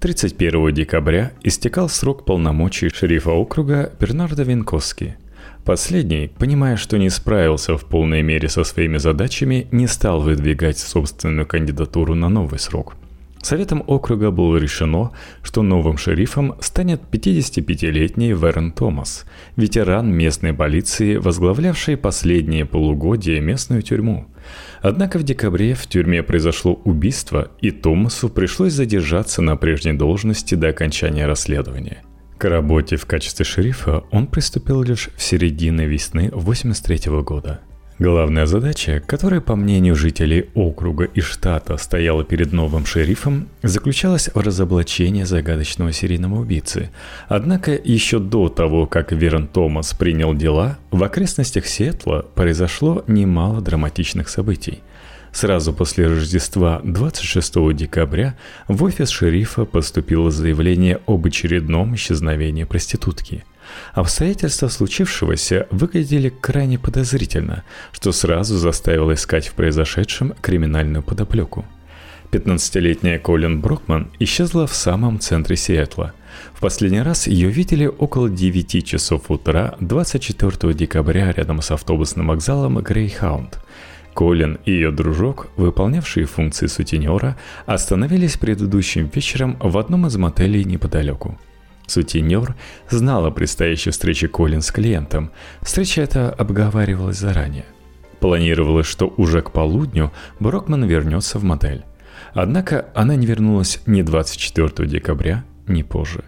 31 0.00 0.74
декабря 0.74 1.32
истекал 1.42 1.88
срок 1.88 2.24
полномочий 2.24 2.88
шерифа 2.90 3.30
округа 3.30 3.92
Бернарда 3.98 4.42
Винковски. 4.42 5.16
Последний, 5.64 6.30
понимая, 6.38 6.76
что 6.76 6.96
не 6.96 7.10
справился 7.10 7.76
в 7.76 7.84
полной 7.86 8.22
мере 8.22 8.48
со 8.48 8.62
своими 8.62 8.98
задачами, 8.98 9.66
не 9.72 9.86
стал 9.86 10.20
выдвигать 10.20 10.78
собственную 10.78 11.46
кандидатуру 11.46 12.14
на 12.14 12.28
новый 12.28 12.58
срок– 12.58 12.94
Советом 13.42 13.84
округа 13.86 14.30
было 14.30 14.56
решено, 14.56 15.12
что 15.42 15.62
новым 15.62 15.98
шерифом 15.98 16.56
станет 16.60 17.02
55-летний 17.10 18.32
Верн 18.32 18.72
Томас, 18.72 19.24
ветеран 19.56 20.12
местной 20.12 20.52
полиции, 20.52 21.16
возглавлявший 21.16 21.96
последние 21.96 22.64
полугодия 22.64 23.40
местную 23.40 23.82
тюрьму. 23.82 24.26
Однако 24.82 25.18
в 25.18 25.22
декабре 25.22 25.74
в 25.74 25.86
тюрьме 25.86 26.22
произошло 26.22 26.74
убийство, 26.84 27.50
и 27.60 27.70
Томасу 27.70 28.28
пришлось 28.28 28.72
задержаться 28.72 29.42
на 29.42 29.56
прежней 29.56 29.92
должности 29.92 30.54
до 30.54 30.68
окончания 30.68 31.26
расследования. 31.26 32.02
К 32.38 32.48
работе 32.48 32.96
в 32.96 33.06
качестве 33.06 33.44
шерифа 33.44 34.04
он 34.10 34.26
приступил 34.26 34.82
лишь 34.82 35.08
в 35.16 35.22
середине 35.22 35.86
весны 35.86 36.30
83 36.32 37.22
года– 37.22 37.60
Главная 37.98 38.44
задача, 38.44 39.02
которая, 39.06 39.40
по 39.40 39.56
мнению 39.56 39.96
жителей 39.96 40.50
округа 40.54 41.04
и 41.04 41.22
штата, 41.22 41.78
стояла 41.78 42.24
перед 42.24 42.52
новым 42.52 42.84
шерифом, 42.84 43.48
заключалась 43.62 44.28
в 44.34 44.38
разоблачении 44.38 45.22
загадочного 45.22 45.92
серийного 45.92 46.40
убийцы. 46.40 46.90
Однако 47.26 47.70
еще 47.72 48.18
до 48.18 48.50
того, 48.50 48.86
как 48.86 49.12
Верон 49.12 49.46
Томас 49.46 49.94
принял 49.94 50.34
дела, 50.34 50.76
в 50.90 51.02
окрестностях 51.02 51.64
Сиэтла 51.64 52.26
произошло 52.34 53.02
немало 53.06 53.62
драматичных 53.62 54.28
событий. 54.28 54.82
Сразу 55.32 55.72
после 55.72 56.06
Рождества 56.06 56.82
26 56.84 57.74
декабря 57.74 58.36
в 58.68 58.84
офис 58.84 59.08
шерифа 59.08 59.64
поступило 59.64 60.30
заявление 60.30 61.00
об 61.06 61.24
очередном 61.24 61.94
исчезновении 61.94 62.64
проститутки– 62.64 63.42
Обстоятельства 63.94 64.68
случившегося 64.68 65.66
выглядели 65.70 66.28
крайне 66.28 66.78
подозрительно, 66.78 67.64
что 67.92 68.12
сразу 68.12 68.56
заставило 68.56 69.14
искать 69.14 69.48
в 69.48 69.54
произошедшем 69.54 70.34
криминальную 70.40 71.02
подоплеку. 71.02 71.64
15-летняя 72.32 73.18
Колин 73.18 73.60
Брокман 73.60 74.10
исчезла 74.18 74.66
в 74.66 74.74
самом 74.74 75.20
центре 75.20 75.56
Сиэтла. 75.56 76.12
В 76.54 76.60
последний 76.60 77.00
раз 77.00 77.26
ее 77.26 77.48
видели 77.48 77.86
около 77.86 78.28
9 78.28 78.84
часов 78.84 79.30
утра 79.30 79.76
24 79.80 80.74
декабря 80.74 81.32
рядом 81.32 81.62
с 81.62 81.70
автобусным 81.70 82.28
вокзалом 82.28 82.78
Грейхаунд. 82.78 83.58
Колин 84.14 84.58
и 84.64 84.72
ее 84.72 84.90
дружок, 84.92 85.48
выполнявшие 85.56 86.26
функции 86.26 86.66
сутенера, 86.66 87.36
остановились 87.66 88.38
предыдущим 88.38 89.10
вечером 89.14 89.58
в 89.60 89.76
одном 89.76 90.06
из 90.06 90.16
мотелей 90.16 90.64
неподалеку. 90.64 91.38
Сутенер 91.86 92.54
знал 92.90 93.26
о 93.26 93.30
предстоящей 93.30 93.90
встрече 93.90 94.28
Колин 94.28 94.62
с 94.62 94.70
клиентом. 94.70 95.30
Встреча 95.62 96.02
эта 96.02 96.30
обговаривалась 96.30 97.18
заранее. 97.18 97.64
Планировалось, 98.20 98.86
что 98.86 99.12
уже 99.16 99.42
к 99.42 99.52
полудню 99.52 100.12
Брокман 100.40 100.84
вернется 100.84 101.38
в 101.38 101.44
мотель. 101.44 101.84
Однако 102.34 102.86
она 102.94 103.14
не 103.14 103.26
вернулась 103.26 103.80
ни 103.86 104.02
24 104.02 104.88
декабря, 104.88 105.44
ни 105.66 105.82
позже. 105.82 106.24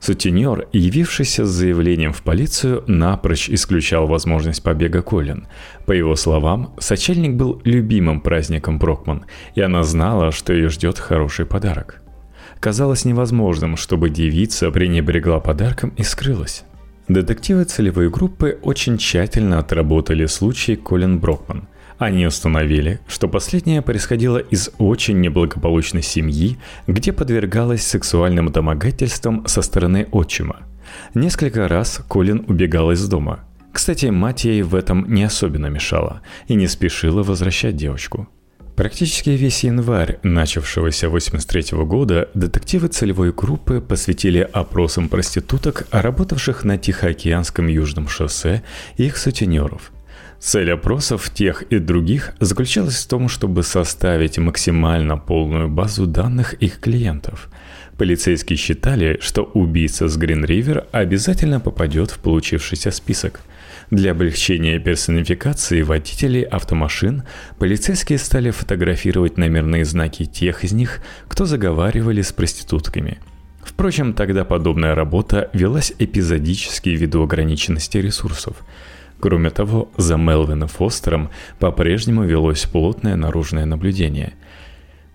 Сутенер, 0.00 0.66
явившийся 0.72 1.44
с 1.44 1.50
заявлением 1.50 2.14
в 2.14 2.22
полицию, 2.22 2.84
напрочь 2.86 3.50
исключал 3.50 4.06
возможность 4.06 4.62
побега 4.62 5.02
Колин. 5.02 5.46
По 5.84 5.92
его 5.92 6.16
словам, 6.16 6.74
сочельник 6.78 7.34
был 7.34 7.60
любимым 7.64 8.22
праздником 8.22 8.78
Брокман, 8.78 9.26
и 9.54 9.60
она 9.60 9.82
знала, 9.82 10.32
что 10.32 10.54
ее 10.54 10.70
ждет 10.70 10.98
хороший 10.98 11.44
подарок. 11.44 11.99
Казалось 12.60 13.04
невозможным, 13.04 13.76
чтобы 13.76 14.10
девица 14.10 14.70
пренебрегла 14.70 15.40
подарком 15.40 15.92
и 15.96 16.02
скрылась. 16.02 16.64
Детективы 17.08 17.64
целевой 17.64 18.10
группы 18.10 18.58
очень 18.62 18.98
тщательно 18.98 19.58
отработали 19.58 20.26
случай 20.26 20.76
Колин 20.76 21.18
Брокман– 21.18 21.66
они 22.00 22.24
установили, 22.24 22.98
что 23.06 23.28
последняя 23.28 23.82
происходила 23.82 24.38
из 24.38 24.70
очень 24.78 25.20
неблагополучной 25.20 26.00
семьи, 26.00 26.56
где 26.86 27.12
подвергалась 27.12 27.86
сексуальным 27.86 28.50
домогательствам 28.50 29.46
со 29.46 29.60
стороны 29.60 30.08
отчима. 30.10 30.60
Несколько 31.12 31.68
раз 31.68 32.00
Колин 32.08 32.46
убегал 32.48 32.90
из 32.90 33.06
дома. 33.06 33.40
Кстати, 33.70 34.06
мать 34.06 34.46
ей 34.46 34.62
в 34.62 34.74
этом 34.74 35.12
не 35.12 35.24
особенно 35.24 35.66
мешала 35.66 36.22
и 36.48 36.54
не 36.54 36.68
спешила 36.68 37.22
возвращать 37.22 37.76
девочку. 37.76 38.26
Практически 38.80 39.28
весь 39.28 39.62
январь 39.64 40.18
начавшегося 40.22 41.10
83 41.10 41.76
года 41.84 42.30
детективы 42.32 42.88
целевой 42.88 43.30
группы 43.30 43.82
посвятили 43.82 44.38
опросам 44.38 45.10
проституток, 45.10 45.86
работавших 45.90 46.64
на 46.64 46.78
Тихоокеанском 46.78 47.66
южном 47.66 48.08
шоссе, 48.08 48.62
и 48.96 49.04
их 49.04 49.18
сутенеров– 49.18 49.92
Цель 50.40 50.72
опросов 50.72 51.28
тех 51.28 51.64
и 51.64 51.78
других 51.78 52.32
заключалась 52.40 52.96
в 52.96 53.08
том, 53.08 53.28
чтобы 53.28 53.62
составить 53.62 54.38
максимально 54.38 55.18
полную 55.18 55.68
базу 55.68 56.06
данных 56.06 56.54
их 56.54 56.80
клиентов. 56.80 57.50
Полицейские 57.98 58.56
считали, 58.56 59.18
что 59.20 59.42
убийца 59.42 60.08
с 60.08 60.16
Грин-Ривер 60.16 60.86
обязательно 60.92 61.60
попадет 61.60 62.10
в 62.10 62.18
получившийся 62.20 62.90
список. 62.90 63.42
Для 63.90 64.12
облегчения 64.12 64.78
персонификации 64.78 65.82
водителей 65.82 66.42
автомашин 66.42 67.24
полицейские 67.58 68.18
стали 68.18 68.50
фотографировать 68.50 69.36
номерные 69.36 69.84
знаки 69.84 70.24
тех 70.24 70.64
из 70.64 70.72
них, 70.72 71.00
кто 71.28 71.44
заговаривали 71.44 72.22
с 72.22 72.32
проститутками– 72.32 73.18
Впрочем, 73.62 74.14
тогда 74.14 74.46
подобная 74.46 74.94
работа 74.94 75.50
велась 75.52 75.92
эпизодически 75.98 76.88
ввиду 76.88 77.22
ограниченности 77.22 77.98
ресурсов– 77.98 78.56
Кроме 79.20 79.50
того, 79.50 79.90
за 79.98 80.16
Мелвином 80.16 80.68
Фостером 80.68 81.30
по-прежнему 81.58 82.24
велось 82.24 82.64
плотное 82.64 83.16
наружное 83.16 83.66
наблюдение. 83.66 84.32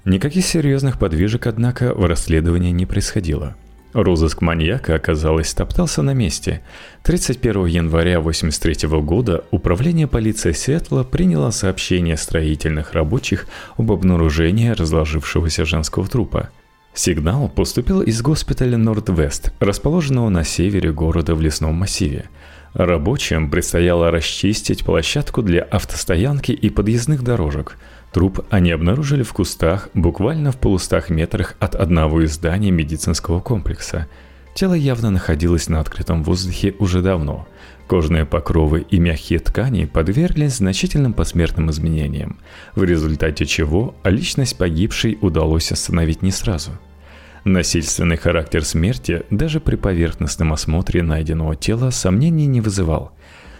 Никаких 0.05 0.45
серьезных 0.45 0.99
подвижек, 0.99 1.47
однако, 1.47 1.93
в 1.95 2.05
расследовании 2.05 2.69
не 2.69 2.85
происходило. 2.85 3.55
Розыск 3.95 4.41
маньяка, 4.41 4.95
оказалось, 4.95 5.53
топтался 5.53 6.01
на 6.01 6.13
месте. 6.13 6.61
31 7.03 7.65
января 7.65 8.19
1983 8.19 8.89
года 8.99 9.45
Управление 9.51 10.05
полиции 10.05 10.51
Сиэтла 10.51 11.05
приняло 11.05 11.49
сообщение 11.51 12.17
строительных 12.17 12.91
рабочих 12.91 13.47
об 13.77 13.93
обнаружении 13.93 14.71
разложившегося 14.71 15.63
женского 15.63 16.07
трупа. 16.07 16.49
Сигнал 16.93 17.47
поступил 17.47 18.01
из 18.01 18.21
госпиталя 18.21 18.77
Норд-Вест, 18.77 19.53
расположенного 19.59 20.27
на 20.27 20.43
севере 20.43 20.91
города 20.91 21.33
в 21.33 21.41
лесном 21.41 21.75
массиве– 21.75 22.25
Рабочим 22.75 23.49
предстояло 23.49 24.11
расчистить 24.11 24.83
площадку 24.83 25.41
для 25.41 25.61
автостоянки 25.61 26.51
и 26.51 26.69
подъездных 26.69 27.23
дорожек. 27.23 27.77
Труп 28.15 28.45
они 28.49 28.71
обнаружили 28.71 29.23
в 29.23 29.33
кустах, 29.33 29.89
буквально 29.93 30.53
в 30.53 30.57
полустах 30.57 31.09
метрах 31.09 31.55
от 31.59 31.75
одного 31.75 32.21
из 32.21 32.35
зданий 32.35 32.71
медицинского 32.71 33.41
комплекса. 33.41 34.07
Тело 34.53 34.73
явно 34.73 35.09
находилось 35.09 35.67
на 35.67 35.81
открытом 35.81 36.23
воздухе 36.23 36.75
уже 36.79 37.01
давно. 37.01 37.45
Кожные 37.87 38.25
покровы 38.25 38.85
и 38.89 38.99
мягкие 38.99 39.39
ткани 39.39 39.83
подверглись 39.83 40.55
значительным 40.55 41.11
посмертным 41.11 41.69
изменениям, 41.71 42.37
в 42.73 42.85
результате 42.85 43.45
чего 43.45 43.95
личность 44.05 44.57
погибшей 44.57 45.17
удалось 45.19 45.73
остановить 45.73 46.21
не 46.21 46.31
сразу– 46.31 46.71
Насильственный 47.43 48.17
характер 48.17 48.63
смерти 48.63 49.23
даже 49.29 49.59
при 49.59 49.75
поверхностном 49.75 50.53
осмотре 50.53 51.03
найденного 51.03 51.55
тела 51.55 51.91
сомнений 51.91 52.47
не 52.47 52.59
вызывал. 52.59 53.11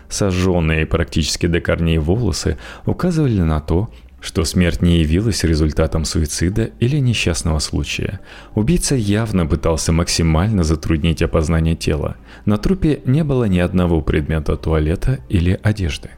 Сожженные 0.10 0.86
практически 0.86 1.46
до 1.46 1.62
корней 1.62 1.98
волосы 1.98 2.58
указывали 2.86 3.41
на 3.41 3.60
то, 3.60 3.89
что 4.25 4.43
смерть 4.43 4.81
не 4.81 4.99
явилась 4.99 5.43
результатом 5.43 6.03
суицида 6.03 6.71
или 6.79 6.97
несчастного 6.97 7.59
случая. 7.59 8.19
Убийца 8.55 8.95
явно 8.95 9.45
пытался 9.45 9.91
максимально 9.91 10.63
затруднить 10.63 11.21
опознание 11.21 11.75
тела. 11.75 12.17
На 12.45 12.57
трупе 12.57 13.01
не 13.05 13.23
было 13.23 13.45
ни 13.45 13.59
одного 13.59 14.01
предмета 14.01 14.57
туалета 14.57 15.19
или 15.29 15.59
одежды. 15.61 16.09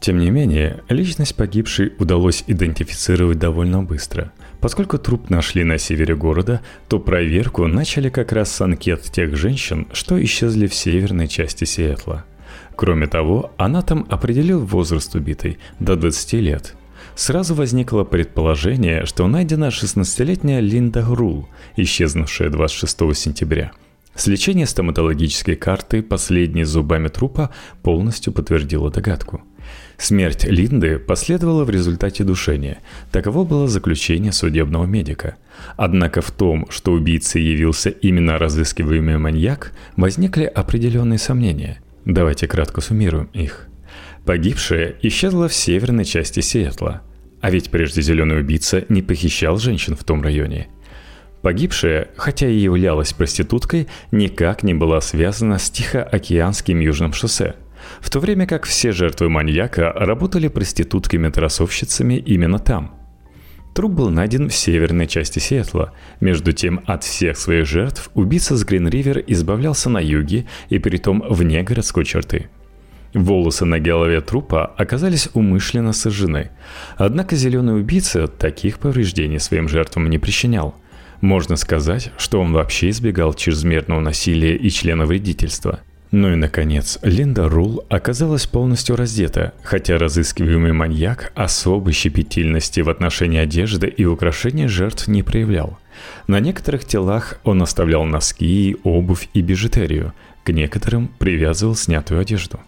Тем 0.00 0.18
не 0.18 0.30
менее, 0.30 0.82
личность 0.88 1.36
погибшей 1.36 1.92
удалось 1.98 2.44
идентифицировать 2.46 3.38
довольно 3.38 3.82
быстро– 3.82 4.32
Поскольку 4.60 4.98
труп 4.98 5.30
нашли 5.30 5.64
на 5.64 5.78
севере 5.78 6.16
города, 6.16 6.60
то 6.88 6.98
проверку 6.98 7.66
начали 7.66 8.08
как 8.08 8.32
раз 8.32 8.50
с 8.52 8.60
анкет 8.60 9.02
тех 9.02 9.36
женщин, 9.36 9.86
что 9.92 10.22
исчезли 10.22 10.66
в 10.66 10.74
северной 10.74 11.28
части 11.28 11.64
Сиэтла. 11.64 12.24
Кроме 12.74 13.06
того, 13.06 13.52
анатом 13.58 14.06
определил 14.10 14.64
возраст 14.64 15.14
убитой 15.14 15.58
до 15.78 15.96
20 15.96 16.32
лет. 16.34 16.74
Сразу 17.16 17.54
возникло 17.54 18.04
предположение, 18.04 19.06
что 19.06 19.26
найдена 19.26 19.68
16-летняя 19.68 20.60
Линда 20.60 21.02
Грул, 21.02 21.48
исчезнувшая 21.76 22.50
26 22.50 23.16
сентября. 23.16 23.72
Сличение 24.14 24.66
стоматологической 24.66 25.56
карты 25.56 26.02
последней 26.02 26.64
зубами 26.64 27.08
трупа 27.08 27.50
полностью 27.82 28.32
подтвердило 28.32 28.90
догадку– 28.90 29.42
Смерть 29.98 30.44
Линды 30.44 30.98
последовала 30.98 31.64
в 31.64 31.70
результате 31.70 32.22
душения. 32.22 32.78
Таково 33.10 33.44
было 33.44 33.66
заключение 33.66 34.32
судебного 34.32 34.84
медика. 34.84 35.36
Однако 35.76 36.20
в 36.20 36.30
том, 36.30 36.66
что 36.70 36.92
убийцей 36.92 37.42
явился 37.42 37.88
именно 37.88 38.38
разыскиваемый 38.38 39.18
маньяк, 39.18 39.72
возникли 39.96 40.44
определенные 40.44 41.18
сомнения. 41.18 41.80
Давайте 42.04 42.46
кратко 42.46 42.80
суммируем 42.80 43.30
их. 43.32 43.68
Погибшая 44.26 44.96
исчезла 45.02 45.48
в 45.48 45.54
северной 45.54 46.04
части 46.04 46.40
Сиэтла. 46.40 47.02
А 47.40 47.50
ведь 47.50 47.70
прежде 47.70 48.02
зеленый 48.02 48.40
убийца 48.40 48.84
не 48.88 49.00
похищал 49.00 49.58
женщин 49.58 49.94
в 49.96 50.04
том 50.04 50.22
районе. 50.22 50.68
Погибшая, 51.42 52.08
хотя 52.16 52.48
и 52.48 52.56
являлась 52.56 53.12
проституткой, 53.12 53.86
никак 54.10 54.64
не 54.64 54.74
была 54.74 55.00
связана 55.00 55.58
с 55.58 55.70
Тихоокеанским 55.70 56.80
южным 56.80 57.12
шоссе– 57.12 57.54
в 58.00 58.10
то 58.10 58.20
время 58.20 58.46
как 58.46 58.64
все 58.64 58.92
жертвы 58.92 59.28
маньяка 59.28 59.92
работали 59.92 60.48
проститутками-трасовщицами 60.48 62.14
именно 62.14 62.58
там. 62.58 62.94
Труп 63.74 63.92
был 63.92 64.10
найден 64.10 64.48
в 64.48 64.54
северной 64.54 65.06
части 65.06 65.38
Сиэтла. 65.38 65.92
Между 66.20 66.52
тем, 66.52 66.82
от 66.86 67.04
всех 67.04 67.36
своих 67.36 67.66
жертв 67.66 68.10
убийца 68.14 68.56
с 68.56 68.64
Грин-Ривер 68.64 69.22
избавлялся 69.26 69.90
на 69.90 69.98
юге 69.98 70.46
и 70.70 70.78
притом 70.78 71.22
вне 71.28 71.62
городской 71.62 72.06
черты. 72.06 72.48
Волосы 73.16 73.64
на 73.64 73.80
голове 73.80 74.20
трупа 74.20 74.66
оказались 74.76 75.30
умышленно 75.32 75.94
сожжены. 75.94 76.50
Однако 76.98 77.34
зеленый 77.34 77.80
убийца 77.80 78.28
таких 78.28 78.78
повреждений 78.78 79.40
своим 79.40 79.68
жертвам 79.68 80.10
не 80.10 80.18
причинял. 80.18 80.74
Можно 81.22 81.56
сказать, 81.56 82.12
что 82.18 82.42
он 82.42 82.52
вообще 82.52 82.90
избегал 82.90 83.32
чрезмерного 83.32 84.00
насилия 84.00 84.54
и 84.54 84.68
членовредительства– 84.68 85.80
ну 86.12 86.32
и, 86.32 86.36
наконец, 86.36 86.98
Линда 87.02 87.48
Рул 87.48 87.84
оказалась 87.88 88.46
полностью 88.46 88.94
раздета, 88.94 89.54
хотя 89.62 89.98
разыскиваемый 89.98 90.72
маньяк 90.72 91.32
особой 91.34 91.92
щепетильности 91.92 92.80
в 92.80 92.88
отношении 92.88 93.40
одежды 93.40 93.88
и 93.88 94.04
украшения 94.04 94.68
жертв 94.68 95.08
не 95.08 95.24
проявлял. 95.24 95.78
На 96.28 96.38
некоторых 96.38 96.84
телах 96.84 97.40
он 97.42 97.60
оставлял 97.60 98.04
носки, 98.04 98.76
обувь 98.84 99.28
и 99.34 99.40
бижутерию, 99.40 100.12
к 100.44 100.52
некоторым 100.52 101.08
привязывал 101.18 101.74
снятую 101.74 102.20
одежду. 102.20 102.60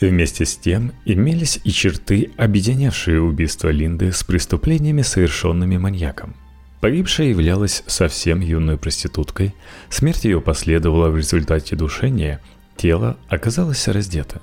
Вместе 0.00 0.46
с 0.46 0.56
тем 0.56 0.92
имелись 1.04 1.60
и 1.64 1.70
черты, 1.70 2.30
объединявшие 2.36 3.20
убийство 3.20 3.68
Линды 3.68 4.12
с 4.12 4.24
преступлениями, 4.24 5.02
совершенными 5.02 5.76
маньяком. 5.76 6.34
Погибшая 6.80 7.28
являлась 7.28 7.82
совсем 7.86 8.40
юной 8.40 8.78
проституткой, 8.78 9.54
смерть 9.90 10.24
ее 10.24 10.40
последовала 10.40 11.10
в 11.10 11.16
результате 11.16 11.76
душения– 11.76 12.40
Тело 12.80 13.18
оказалось 13.28 13.88
раздето. 13.88 14.40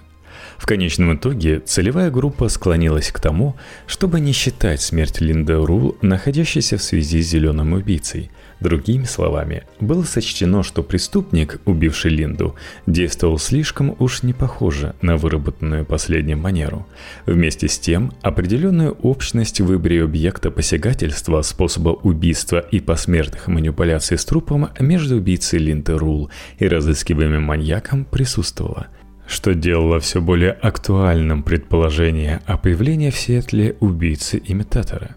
В 0.59 0.67
конечном 0.67 1.15
итоге 1.15 1.59
целевая 1.59 2.11
группа 2.11 2.49
склонилась 2.49 3.11
к 3.11 3.19
тому, 3.19 3.55
чтобы 3.87 4.19
не 4.19 4.31
считать 4.31 4.79
смерть 4.79 5.21
Линды 5.21 5.55
Рул, 5.55 5.97
находящейся 6.03 6.77
в 6.77 6.83
связи 6.83 7.23
с 7.23 7.29
зеленым 7.29 7.73
убийцей. 7.73 8.29
Другими 8.59 9.03
словами, 9.03 9.63
было 9.79 10.03
сочтено, 10.03 10.63
что 10.63 10.81
преступник, 10.81 11.61
убивший 11.65 12.11
Линду, 12.11 12.55
действовал 12.87 13.37
слишком 13.37 13.95
уж 13.99 14.23
не 14.23 14.33
похоже 14.33 14.95
на 15.01 15.15
выработанную 15.15 15.85
последним 15.85 16.39
манеру. 16.39 16.87
Вместе 17.25 17.67
с 17.67 17.77
тем, 17.77 18.13
определенную 18.21 18.93
общность 18.93 19.61
в 19.61 19.65
выборе 19.65 20.03
объекта 20.03 20.49
посягательства, 20.49 21.41
способа 21.43 21.89
убийства 21.89 22.59
и 22.59 22.79
посмертных 22.79 23.47
манипуляций 23.47 24.17
с 24.17 24.25
трупом 24.25 24.69
между 24.79 25.17
убийцей 25.17 25.59
Линды 25.59 25.97
Рул 25.97 26.31
и 26.57 26.67
разыскиваемым 26.67 27.43
маньяком 27.43 28.05
присутствовала– 28.05 28.87
что 29.27 29.53
делало 29.53 29.99
все 29.99 30.21
более 30.21 30.51
актуальным 30.51 31.43
предположение 31.43 32.39
о 32.45 32.57
появлении 32.57 33.09
в 33.09 33.17
Сиэтле 33.17 33.75
убийцы-имитатора 33.81 35.16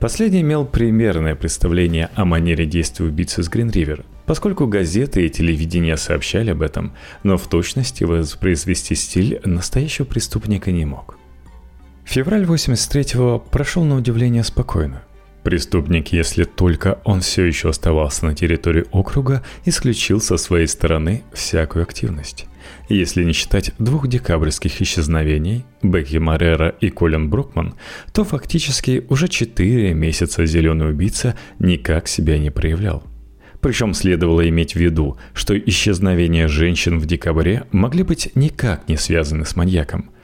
Последний 0.00 0.40
имел 0.40 0.64
примерное 0.64 1.34
представление 1.34 2.08
о 2.14 2.24
манере 2.24 2.64
действия 2.64 3.04
убийцы 3.04 3.42
с 3.42 3.50
Гринривер, 3.50 4.06
поскольку 4.24 4.66
газеты 4.66 5.26
и 5.26 5.28
телевидение 5.28 5.98
сообщали 5.98 6.52
об 6.52 6.62
этом, 6.62 6.94
но 7.22 7.36
в 7.36 7.46
точности 7.48 8.04
воспроизвести 8.04 8.94
стиль 8.94 9.42
настоящего 9.44 10.06
преступника 10.06 10.72
не 10.72 10.86
мог. 10.86 11.18
Февраль 12.04 12.44
83-го 12.44 13.40
прошел 13.40 13.84
на 13.84 13.96
удивление 13.96 14.42
спокойно. 14.42 15.02
Преступник, 15.42 16.08
если 16.14 16.44
только 16.44 16.98
он 17.04 17.20
все 17.20 17.44
еще 17.44 17.68
оставался 17.68 18.24
на 18.24 18.34
территории 18.34 18.86
округа, 18.92 19.42
исключил 19.66 20.22
со 20.22 20.38
своей 20.38 20.66
стороны 20.66 21.24
всякую 21.34 21.82
активность. 21.82 22.46
Если 22.88 23.24
не 23.24 23.32
считать 23.32 23.72
двух 23.78 24.08
декабрьских 24.08 24.80
исчезновений, 24.80 25.64
Бекки 25.82 26.16
Маррера 26.16 26.68
и 26.80 26.90
Колин 26.90 27.30
Брукман, 27.30 27.74
то 28.12 28.24
фактически 28.24 29.04
уже 29.08 29.28
четыре 29.28 29.94
месяца 29.94 30.46
«Зеленый 30.46 30.90
убийца» 30.90 31.36
никак 31.58 32.08
себя 32.08 32.38
не 32.38 32.50
проявлял. 32.50 33.02
Причем 33.60 33.94
следовало 33.94 34.48
иметь 34.48 34.72
в 34.72 34.76
виду, 34.76 35.18
что 35.34 35.58
исчезновения 35.58 36.48
женщин 36.48 36.98
в 36.98 37.06
декабре 37.06 37.64
могли 37.72 38.02
быть 38.02 38.30
никак 38.34 38.88
не 38.88 38.96
связаны 38.96 39.44
с 39.44 39.56
маньяком– 39.56 40.10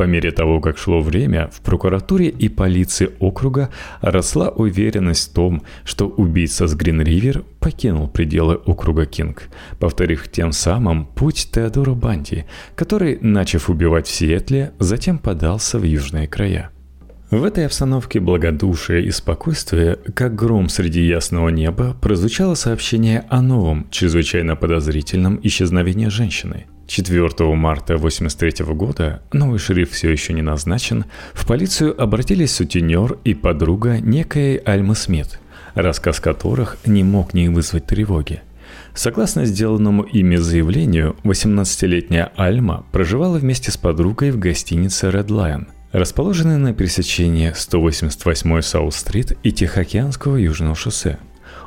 по 0.00 0.04
мере 0.04 0.30
того, 0.30 0.60
как 0.60 0.78
шло 0.78 1.02
время, 1.02 1.50
в 1.52 1.60
прокуратуре 1.60 2.28
и 2.28 2.48
полиции 2.48 3.10
округа 3.18 3.68
росла 4.00 4.48
уверенность 4.48 5.30
в 5.30 5.34
том, 5.34 5.62
что 5.84 6.08
убийца 6.08 6.66
с 6.66 6.74
Грин-Ривер 6.74 7.44
покинул 7.60 8.08
пределы 8.08 8.54
округа 8.54 9.04
Кинг, 9.04 9.50
повторив 9.78 10.30
тем 10.32 10.52
самым 10.52 11.04
путь 11.04 11.50
Теодора 11.52 11.92
Банди, 11.92 12.46
который, 12.76 13.18
начав 13.20 13.68
убивать 13.68 14.06
в 14.06 14.10
Сиэтле, 14.10 14.72
затем 14.78 15.18
подался 15.18 15.78
в 15.78 15.82
южные 15.82 16.26
края. 16.26 16.70
В 17.30 17.44
этой 17.44 17.66
обстановке 17.66 18.20
благодушия 18.20 19.00
и 19.00 19.10
спокойствия, 19.10 19.98
как 20.14 20.34
гром 20.34 20.70
среди 20.70 21.02
ясного 21.02 21.50
неба, 21.50 21.94
прозвучало 22.00 22.54
сообщение 22.54 23.26
о 23.28 23.42
новом, 23.42 23.86
чрезвычайно 23.90 24.56
подозрительном 24.56 25.38
исчезновении 25.42 26.08
женщины– 26.08 26.64
4 26.90 27.54
марта 27.54 27.94
1983 27.94 28.74
года, 28.74 29.22
новый 29.32 29.60
шериф 29.60 29.92
все 29.92 30.10
еще 30.10 30.32
не 30.32 30.42
назначен, 30.42 31.04
в 31.34 31.46
полицию 31.46 32.00
обратились 32.02 32.52
сутенер 32.52 33.16
и 33.22 33.32
подруга 33.32 34.00
некой 34.00 34.56
Альмы 34.56 34.96
Смит, 34.96 35.38
рассказ 35.74 36.18
которых 36.18 36.78
не 36.84 37.04
мог 37.04 37.32
не 37.32 37.48
вызвать 37.48 37.86
тревоги. 37.86 38.42
Согласно 38.92 39.44
сделанному 39.44 40.02
ими 40.02 40.34
заявлению, 40.34 41.14
18-летняя 41.22 42.32
Альма 42.34 42.84
проживала 42.90 43.38
вместе 43.38 43.70
с 43.70 43.76
подругой 43.76 44.32
в 44.32 44.40
гостинице 44.40 45.10
Red 45.10 45.28
Lion, 45.28 45.68
расположенной 45.92 46.58
на 46.58 46.74
пересечении 46.74 47.52
188 47.54 48.62
Саут-стрит 48.62 49.38
и 49.44 49.52
Тихоокеанского 49.52 50.38
Южного 50.38 50.74
шоссе. 50.74 51.18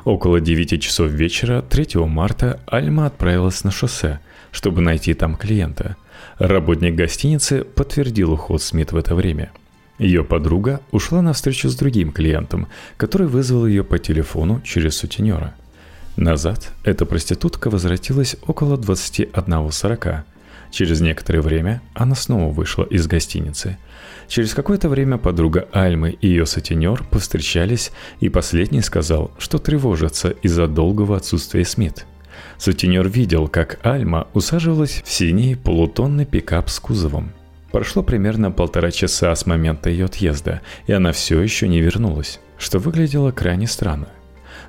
Около 0.04 0.38
9 0.38 0.82
часов 0.82 1.10
вечера 1.10 1.62
3 1.62 2.04
марта 2.04 2.60
Альма 2.66 3.06
отправилась 3.06 3.64
на 3.64 3.70
шоссе– 3.70 4.20
чтобы 4.54 4.80
найти 4.80 5.14
там 5.14 5.36
клиента. 5.36 5.96
Работник 6.38 6.94
гостиницы 6.94 7.64
подтвердил 7.64 8.32
уход 8.32 8.62
Смит 8.62 8.92
в 8.92 8.96
это 8.96 9.14
время. 9.14 9.50
Ее 9.98 10.24
подруга 10.24 10.80
ушла 10.92 11.22
на 11.22 11.32
встречу 11.32 11.68
с 11.68 11.74
другим 11.74 12.12
клиентом, 12.12 12.68
который 12.96 13.26
вызвал 13.26 13.66
ее 13.66 13.84
по 13.84 13.98
телефону 13.98 14.60
через 14.64 14.96
сутенера. 14.96 15.54
Назад 16.16 16.70
эта 16.84 17.04
проститутка 17.04 17.68
возвратилась 17.68 18.36
около 18.46 18.76
21.40. 18.76 20.22
Через 20.70 21.00
некоторое 21.00 21.40
время 21.40 21.82
она 21.92 22.14
снова 22.14 22.52
вышла 22.52 22.84
из 22.84 23.06
гостиницы. 23.08 23.76
Через 24.28 24.54
какое-то 24.54 24.88
время 24.88 25.18
подруга 25.18 25.68
Альмы 25.72 26.10
и 26.20 26.28
ее 26.28 26.46
сутенер 26.46 27.04
повстречались, 27.10 27.90
и 28.20 28.28
последний 28.28 28.82
сказал, 28.82 29.32
что 29.38 29.58
тревожится 29.58 30.30
из-за 30.30 30.68
долгого 30.68 31.16
отсутствия 31.16 31.64
Смит– 31.64 32.06
Сутенер 32.58 33.08
видел, 33.08 33.48
как 33.48 33.78
Альма 33.82 34.28
усаживалась 34.32 35.02
в 35.04 35.10
синий 35.10 35.54
полутонный 35.54 36.26
пикап 36.26 36.70
с 36.70 36.78
кузовом. 36.78 37.32
Прошло 37.72 38.02
примерно 38.04 38.52
полтора 38.52 38.92
часа 38.92 39.34
с 39.34 39.46
момента 39.46 39.90
ее 39.90 40.04
отъезда, 40.04 40.60
и 40.86 40.92
она 40.92 41.10
все 41.10 41.40
еще 41.40 41.66
не 41.66 41.80
вернулась, 41.80 42.40
что 42.56 42.78
выглядело 42.78 43.32
крайне 43.32 43.66
странно. 43.66 44.08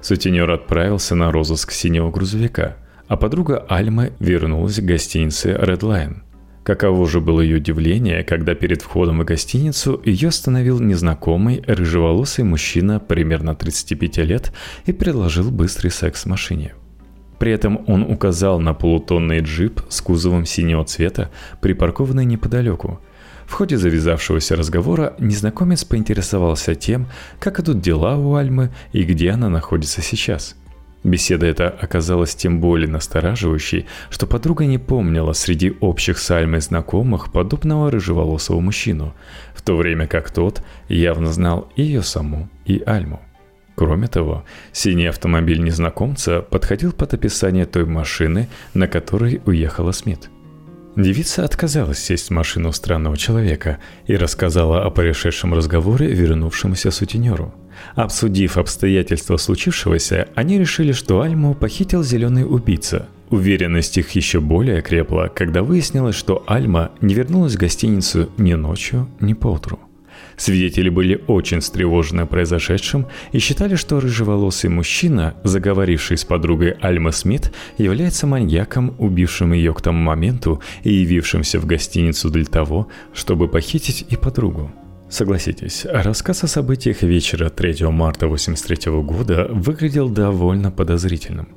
Сутенер 0.01 0.49
отправился 0.49 1.13
на 1.13 1.31
розыск 1.31 1.71
синего 1.71 2.09
грузовика, 2.09 2.77
а 3.07 3.15
подруга 3.15 3.63
Альмы 3.69 4.13
вернулась 4.19 4.79
к 4.79 4.83
гостинице 4.83 5.51
Red 5.51 5.81
Line. 5.81 6.17
Каково 6.63 7.07
же 7.07 7.21
было 7.21 7.41
ее 7.41 7.57
удивление, 7.57 8.23
когда 8.23 8.55
перед 8.55 8.81
входом 8.81 9.19
в 9.19 9.23
гостиницу 9.23 10.01
ее 10.03 10.29
остановил 10.29 10.79
незнакомый 10.79 11.63
рыжеволосый 11.67 12.43
мужчина 12.43 12.99
примерно 12.99 13.53
35 13.53 14.17
лет 14.17 14.51
и 14.87 14.91
предложил 14.91 15.51
быстрый 15.51 15.89
секс 15.89 16.23
в 16.23 16.25
машине– 16.25 16.73
при 17.39 17.51
этом 17.51 17.81
он 17.87 18.03
указал 18.03 18.59
на 18.59 18.73
полутонный 18.73 19.41
джип 19.41 19.81
с 19.89 20.01
кузовом 20.01 20.45
синего 20.45 20.83
цвета, 20.85 21.29
припаркованный 21.61 22.25
неподалеку. 22.25 22.99
В 23.45 23.53
ходе 23.53 23.77
завязавшегося 23.77 24.55
разговора 24.55 25.13
незнакомец 25.19 25.83
поинтересовался 25.83 26.75
тем, 26.75 27.07
как 27.39 27.59
идут 27.59 27.79
дела 27.79 28.17
у 28.17 28.35
Альмы 28.35 28.71
и 28.91 29.03
где 29.03 29.31
она 29.31 29.49
находится 29.49 30.01
сейчас. 30.01 30.55
Беседа 31.03 31.45
эта 31.45 31.69
оказалась 31.69 32.33
тем 32.33 32.59
более 32.59 32.89
настораживающей, 32.89 33.85
что 34.09 34.25
подруга 34.25 34.65
не 34.65 34.79
помнила 34.79 35.33
среди 35.33 35.71
общих 35.79 36.17
с 36.17 36.31
Альмой 36.31 36.61
знакомых 36.61 37.31
подобного 37.31 37.91
рыжеволосого 37.91 38.59
мужчину, 38.59 39.13
в 39.53 39.61
то 39.61 39.77
время 39.77 40.07
как 40.07 40.31
тот 40.31 40.63
явно 40.89 41.31
знал 41.31 41.71
ее 41.75 42.01
саму, 42.01 42.49
и 42.65 42.81
Альму. 42.83 43.21
Кроме 43.75 44.07
того, 44.07 44.45
синий 44.71 45.07
автомобиль 45.07 45.61
незнакомца 45.61 46.41
подходил 46.41 46.93
под 46.93 47.13
описание 47.13 47.65
той 47.65 47.85
машины, 47.85 48.47
на 48.73 48.87
которой 48.87 49.41
уехала 49.45 49.91
Смит. 49.91 50.29
Девица 50.95 51.43
отказалась 51.43 51.99
сесть 51.99 52.29
в 52.29 52.31
машину 52.31 52.71
странного 52.71 53.17
человека 53.17 53.79
и 54.07 54.15
рассказала 54.15 54.85
о 54.85 54.89
происшедшем 54.91 55.53
разговоре 55.53 56.07
вернувшемуся 56.07 56.89
сутенеру. 56.89 57.53
Обсудив 57.95 58.57
обстоятельства 58.57 59.35
случившегося, 59.35 60.29
они 60.35 60.57
решили, 60.57 60.93
что 60.93 61.19
Альму 61.19 61.53
похитил 61.53 62.01
зеленый 62.01 62.45
убийца. 62.45 63.07
Уверенность 63.29 63.97
их 63.97 64.11
еще 64.11 64.39
более 64.39 64.81
крепла, 64.81 65.29
когда 65.33 65.63
выяснилось, 65.63 66.15
что 66.15 66.43
Альма 66.47 66.91
не 67.01 67.13
вернулась 67.13 67.55
в 67.55 67.59
гостиницу 67.59 68.29
ни 68.37 68.53
ночью, 68.53 69.09
ни 69.19 69.33
поутру. 69.33 69.79
Свидетели 70.37 70.89
были 70.89 71.23
очень 71.27 71.59
встревожены 71.59 72.25
произошедшим 72.25 73.07
и 73.31 73.39
считали, 73.39 73.75
что 73.75 73.99
рыжеволосый 73.99 74.69
мужчина, 74.69 75.35
заговоривший 75.43 76.17
с 76.17 76.25
подругой 76.25 76.71
Альма 76.81 77.11
Смит, 77.11 77.53
является 77.77 78.27
маньяком, 78.27 78.95
убившим 78.97 79.53
ее 79.53 79.73
к 79.73 79.81
тому 79.81 79.99
моменту 79.99 80.61
и 80.83 80.91
явившимся 80.91 81.59
в 81.59 81.65
гостиницу 81.65 82.29
для 82.29 82.45
того, 82.45 82.87
чтобы 83.13 83.47
похитить 83.47 84.05
и 84.09 84.17
подругу. 84.17 84.71
Согласитесь, 85.07 85.85
рассказ 85.85 86.43
о 86.43 86.47
событиях 86.47 87.03
вечера 87.03 87.49
3 87.49 87.87
марта 87.89 88.25
1983 88.25 88.91
года 89.01 89.47
выглядел 89.51 90.09
довольно 90.09 90.71
подозрительным. 90.71 91.49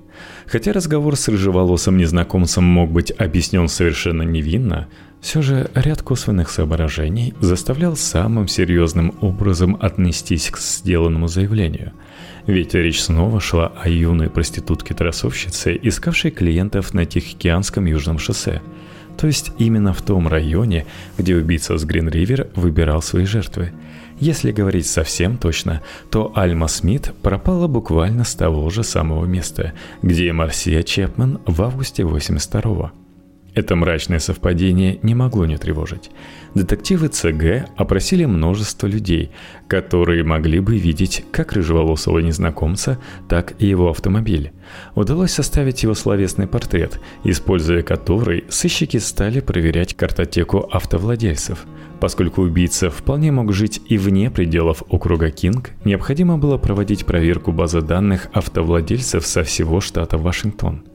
Хотя 0.47 0.73
разговор 0.73 1.17
с 1.17 1.29
рыжеволосым 1.29 1.97
незнакомцем 1.97 2.65
мог 2.65 2.91
быть 2.91 3.11
объяснен 3.11 3.69
совершенно 3.69 4.23
невинно, 4.23 4.89
все 5.21 5.43
же 5.43 5.71
ряд 5.75 6.03
косвенных 6.03 6.51
соображений 6.51 7.35
заставлял 7.41 7.97
самым 7.97 8.49
серьезным 8.49 9.15
образом 9.21 9.77
отнестись 9.81 10.51
к 10.51 10.59
сделанному 10.59 11.29
заявлению. 11.29 11.93
Ведь 12.47 12.75
речь 12.75 13.03
снова 13.03 13.41
шла 13.41 13.73
о 13.83 13.89
юной 13.89 14.31
проститутке-трассовщице, 14.31 15.79
искавшей 15.83 16.31
клиентов 16.31 16.95
на 16.95 17.05
Тихоокеанском 17.05 17.85
южном 17.85 18.19
шоссе. 18.19 18.63
То 19.19 19.27
есть 19.27 19.51
именно 19.59 19.93
в 19.93 20.01
том 20.01 20.29
районе, 20.29 20.87
где 21.19 21.35
убийца 21.35 21.77
с 21.77 21.85
Грин-Ривер 21.85 22.49
выбирал 22.55 23.03
свои 23.03 23.25
жертвы. 23.25 23.73
Если 24.21 24.53
говорить 24.53 24.87
совсем 24.87 25.37
точно, 25.37 25.83
то 26.11 26.33
Альма 26.35 26.69
Смит 26.69 27.13
пропала 27.23 27.67
буквально 27.67 28.25
с 28.25 28.35
того 28.35 28.71
же 28.71 28.85
самого 28.85 29.27
места, 29.27 29.75
где 30.03 30.29
и 30.29 30.33
Марсия 30.33 30.83
Чепман 30.83 31.41
в 31.47 31.61
августе 31.63 32.05
82 32.05 32.61
-го. 32.61 33.08
Это 33.59 33.75
мрачное 33.75 34.21
совпадение 34.21 35.01
не 35.03 35.17
могло 35.17 35.45
не 35.45 35.57
тревожить. 35.57 36.13
Детективы 36.55 37.09
ЦГ 37.09 37.69
опросили 37.77 38.25
множество 38.25 38.87
людей, 38.87 39.33
которые 39.67 40.23
могли 40.23 40.61
бы 40.61 40.79
видеть 40.79 41.25
как 41.33 41.55
рыжеволосого 41.55 42.21
незнакомца, 42.21 43.01
так 43.29 43.55
и 43.59 43.67
его 43.67 43.91
автомобиль. 43.91 44.53
Удалось 44.95 45.33
составить 45.33 45.83
его 45.83 45.95
словесный 45.95 46.47
портрет, 46.47 47.01
используя 47.25 47.83
который 47.83 48.45
сыщики 48.49 48.99
стали 48.99 49.41
проверять 49.41 49.95
картотеку 49.95 50.69
автовладельцев. 50.71 51.67
Поскольку 51.99 52.43
убийца 52.43 52.91
вполне 52.91 53.33
мог 53.33 53.53
жить 53.53 53.81
и 53.89 53.99
вне 53.99 54.31
пределов 54.31 54.85
округа 54.89 55.33
Кинг, 55.33 55.71
необходимо 55.85 56.39
было 56.39 56.59
проводить 56.59 57.07
проверку 57.07 57.51
базы 57.51 57.81
данных 57.81 58.29
автовладельцев 58.33 59.27
со 59.27 59.43
всего 59.43 59.81
штата 59.81 60.17
Вашингтон– 60.17 60.85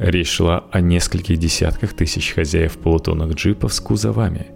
Речь 0.00 0.30
шла 0.30 0.64
о 0.70 0.80
нескольких 0.80 1.36
десятках 1.36 1.92
тысяч 1.92 2.32
хозяев 2.32 2.78
полутонных 2.78 3.34
джипов 3.34 3.74
с 3.74 3.80
кузовами. 3.80 4.46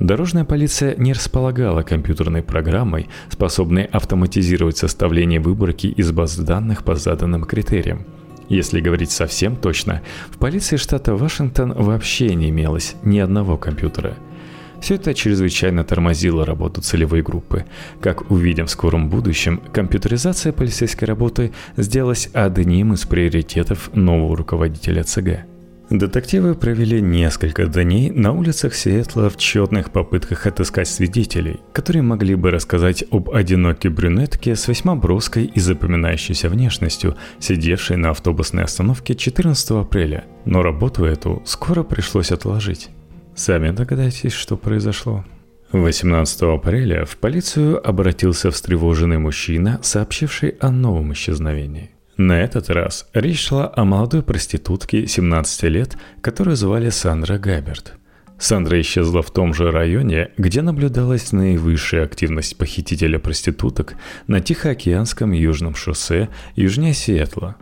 Дорожная 0.00 0.46
полиция 0.46 0.96
не 0.96 1.12
располагала 1.12 1.82
компьютерной 1.82 2.42
программой, 2.42 3.10
способной 3.28 3.84
автоматизировать 3.84 4.78
составление 4.78 5.40
выборки 5.40 5.88
из 5.88 6.10
баз 6.10 6.38
данных 6.38 6.84
по 6.84 6.94
заданным 6.94 7.44
критериям. 7.44 8.06
Если 8.48 8.80
говорить 8.80 9.10
совсем 9.10 9.56
точно, 9.56 10.00
в 10.30 10.38
полиции 10.38 10.78
штата 10.78 11.14
Вашингтон 11.14 11.74
вообще 11.74 12.34
не 12.34 12.48
имелось 12.48 12.94
ни 13.02 13.18
одного 13.18 13.58
компьютера– 13.58 14.16
все 14.84 14.96
это 14.96 15.14
чрезвычайно 15.14 15.82
тормозило 15.82 16.44
работу 16.44 16.82
целевой 16.82 17.22
группы. 17.22 17.64
Как 18.02 18.30
увидим 18.30 18.66
в 18.66 18.70
скором 18.70 19.08
будущем, 19.08 19.62
компьютеризация 19.72 20.52
полицейской 20.52 21.08
работы 21.08 21.52
сделалась 21.78 22.28
одним 22.34 22.92
из 22.92 23.06
приоритетов 23.06 23.88
нового 23.94 24.36
руководителя 24.36 25.02
ЦГ. 25.02 25.46
Детективы 25.88 26.54
провели 26.54 27.00
несколько 27.00 27.64
дней 27.64 28.10
на 28.10 28.32
улицах 28.32 28.74
Сиэтла 28.74 29.30
в 29.30 29.38
тщетных 29.38 29.90
попытках 29.90 30.46
отыскать 30.46 30.88
свидетелей, 30.88 31.60
которые 31.72 32.02
могли 32.02 32.34
бы 32.34 32.50
рассказать 32.50 33.04
об 33.10 33.30
одинокой 33.30 33.90
брюнетке 33.90 34.54
с 34.54 34.68
весьма 34.68 34.96
броской 34.96 35.44
и 35.46 35.60
запоминающейся 35.60 36.50
внешностью, 36.50 37.16
сидевшей 37.38 37.96
на 37.96 38.10
автобусной 38.10 38.64
остановке 38.64 39.14
14 39.14 39.70
апреля. 39.70 40.24
Но 40.44 40.62
работу 40.62 41.06
эту 41.06 41.40
скоро 41.46 41.84
пришлось 41.84 42.32
отложить. 42.32 42.90
Сами 43.34 43.70
догадайтесь, 43.70 44.32
что 44.32 44.56
произошло. 44.56 45.24
18 45.72 46.42
апреля 46.42 47.04
в 47.04 47.16
полицию 47.16 47.84
обратился 47.86 48.50
встревоженный 48.52 49.18
мужчина, 49.18 49.80
сообщивший 49.82 50.50
о 50.60 50.70
новом 50.70 51.12
исчезновении. 51.12 51.90
На 52.16 52.40
этот 52.40 52.70
раз 52.70 53.08
речь 53.12 53.44
шла 53.44 53.72
о 53.74 53.84
молодой 53.84 54.22
проститутке 54.22 55.08
17 55.08 55.64
лет, 55.64 55.96
которую 56.20 56.54
звали 56.54 56.90
Сандра 56.90 57.38
Габерт. 57.38 57.94
Сандра 58.38 58.80
исчезла 58.80 59.22
в 59.22 59.32
том 59.32 59.52
же 59.52 59.72
районе, 59.72 60.30
где 60.36 60.62
наблюдалась 60.62 61.32
наивысшая 61.32 62.04
активность 62.04 62.56
похитителя 62.56 63.18
проституток 63.18 63.94
на 64.28 64.40
Тихоокеанском 64.40 65.32
южном 65.32 65.74
шоссе 65.74 66.28
южнее 66.54 66.94
Сиэтла. 66.94 67.56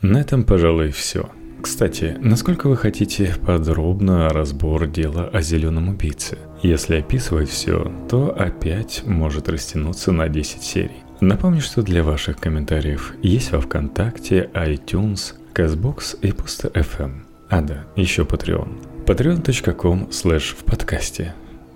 На 0.00 0.18
этом, 0.18 0.44
пожалуй, 0.44 0.90
все. 0.90 1.28
Кстати, 1.62 2.16
насколько 2.20 2.68
вы 2.68 2.76
хотите 2.76 3.34
подробно 3.44 4.28
разбор 4.30 4.86
дела 4.86 5.28
о 5.32 5.42
зеленом 5.42 5.88
убийце? 5.88 6.38
Если 6.62 6.96
описывать 6.96 7.48
все, 7.48 7.92
то 8.08 8.34
опять 8.36 9.02
может 9.06 9.48
растянуться 9.48 10.12
на 10.12 10.28
10 10.28 10.62
серий. 10.62 11.02
Напомню, 11.20 11.60
что 11.60 11.82
для 11.82 12.02
ваших 12.02 12.38
комментариев 12.38 13.14
есть 13.22 13.52
во 13.52 13.60
Вконтакте, 13.60 14.50
iTunes, 14.54 15.34
Казбокс 15.52 16.16
и 16.22 16.32
Пусто 16.32 16.68
FM. 16.68 17.22
А 17.50 17.60
да, 17.60 17.84
еще 17.96 18.22
Patreon. 18.22 19.04
patreon.com 19.04 20.08
slash 20.10 20.54
в 20.54 20.64
подкасте. 20.64 21.34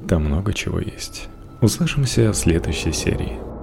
Там 0.09 0.24
много 0.24 0.53
чего 0.53 0.78
есть. 0.78 1.28
Услышимся 1.61 2.32
в 2.32 2.37
следующей 2.37 2.93
серии. 2.93 3.54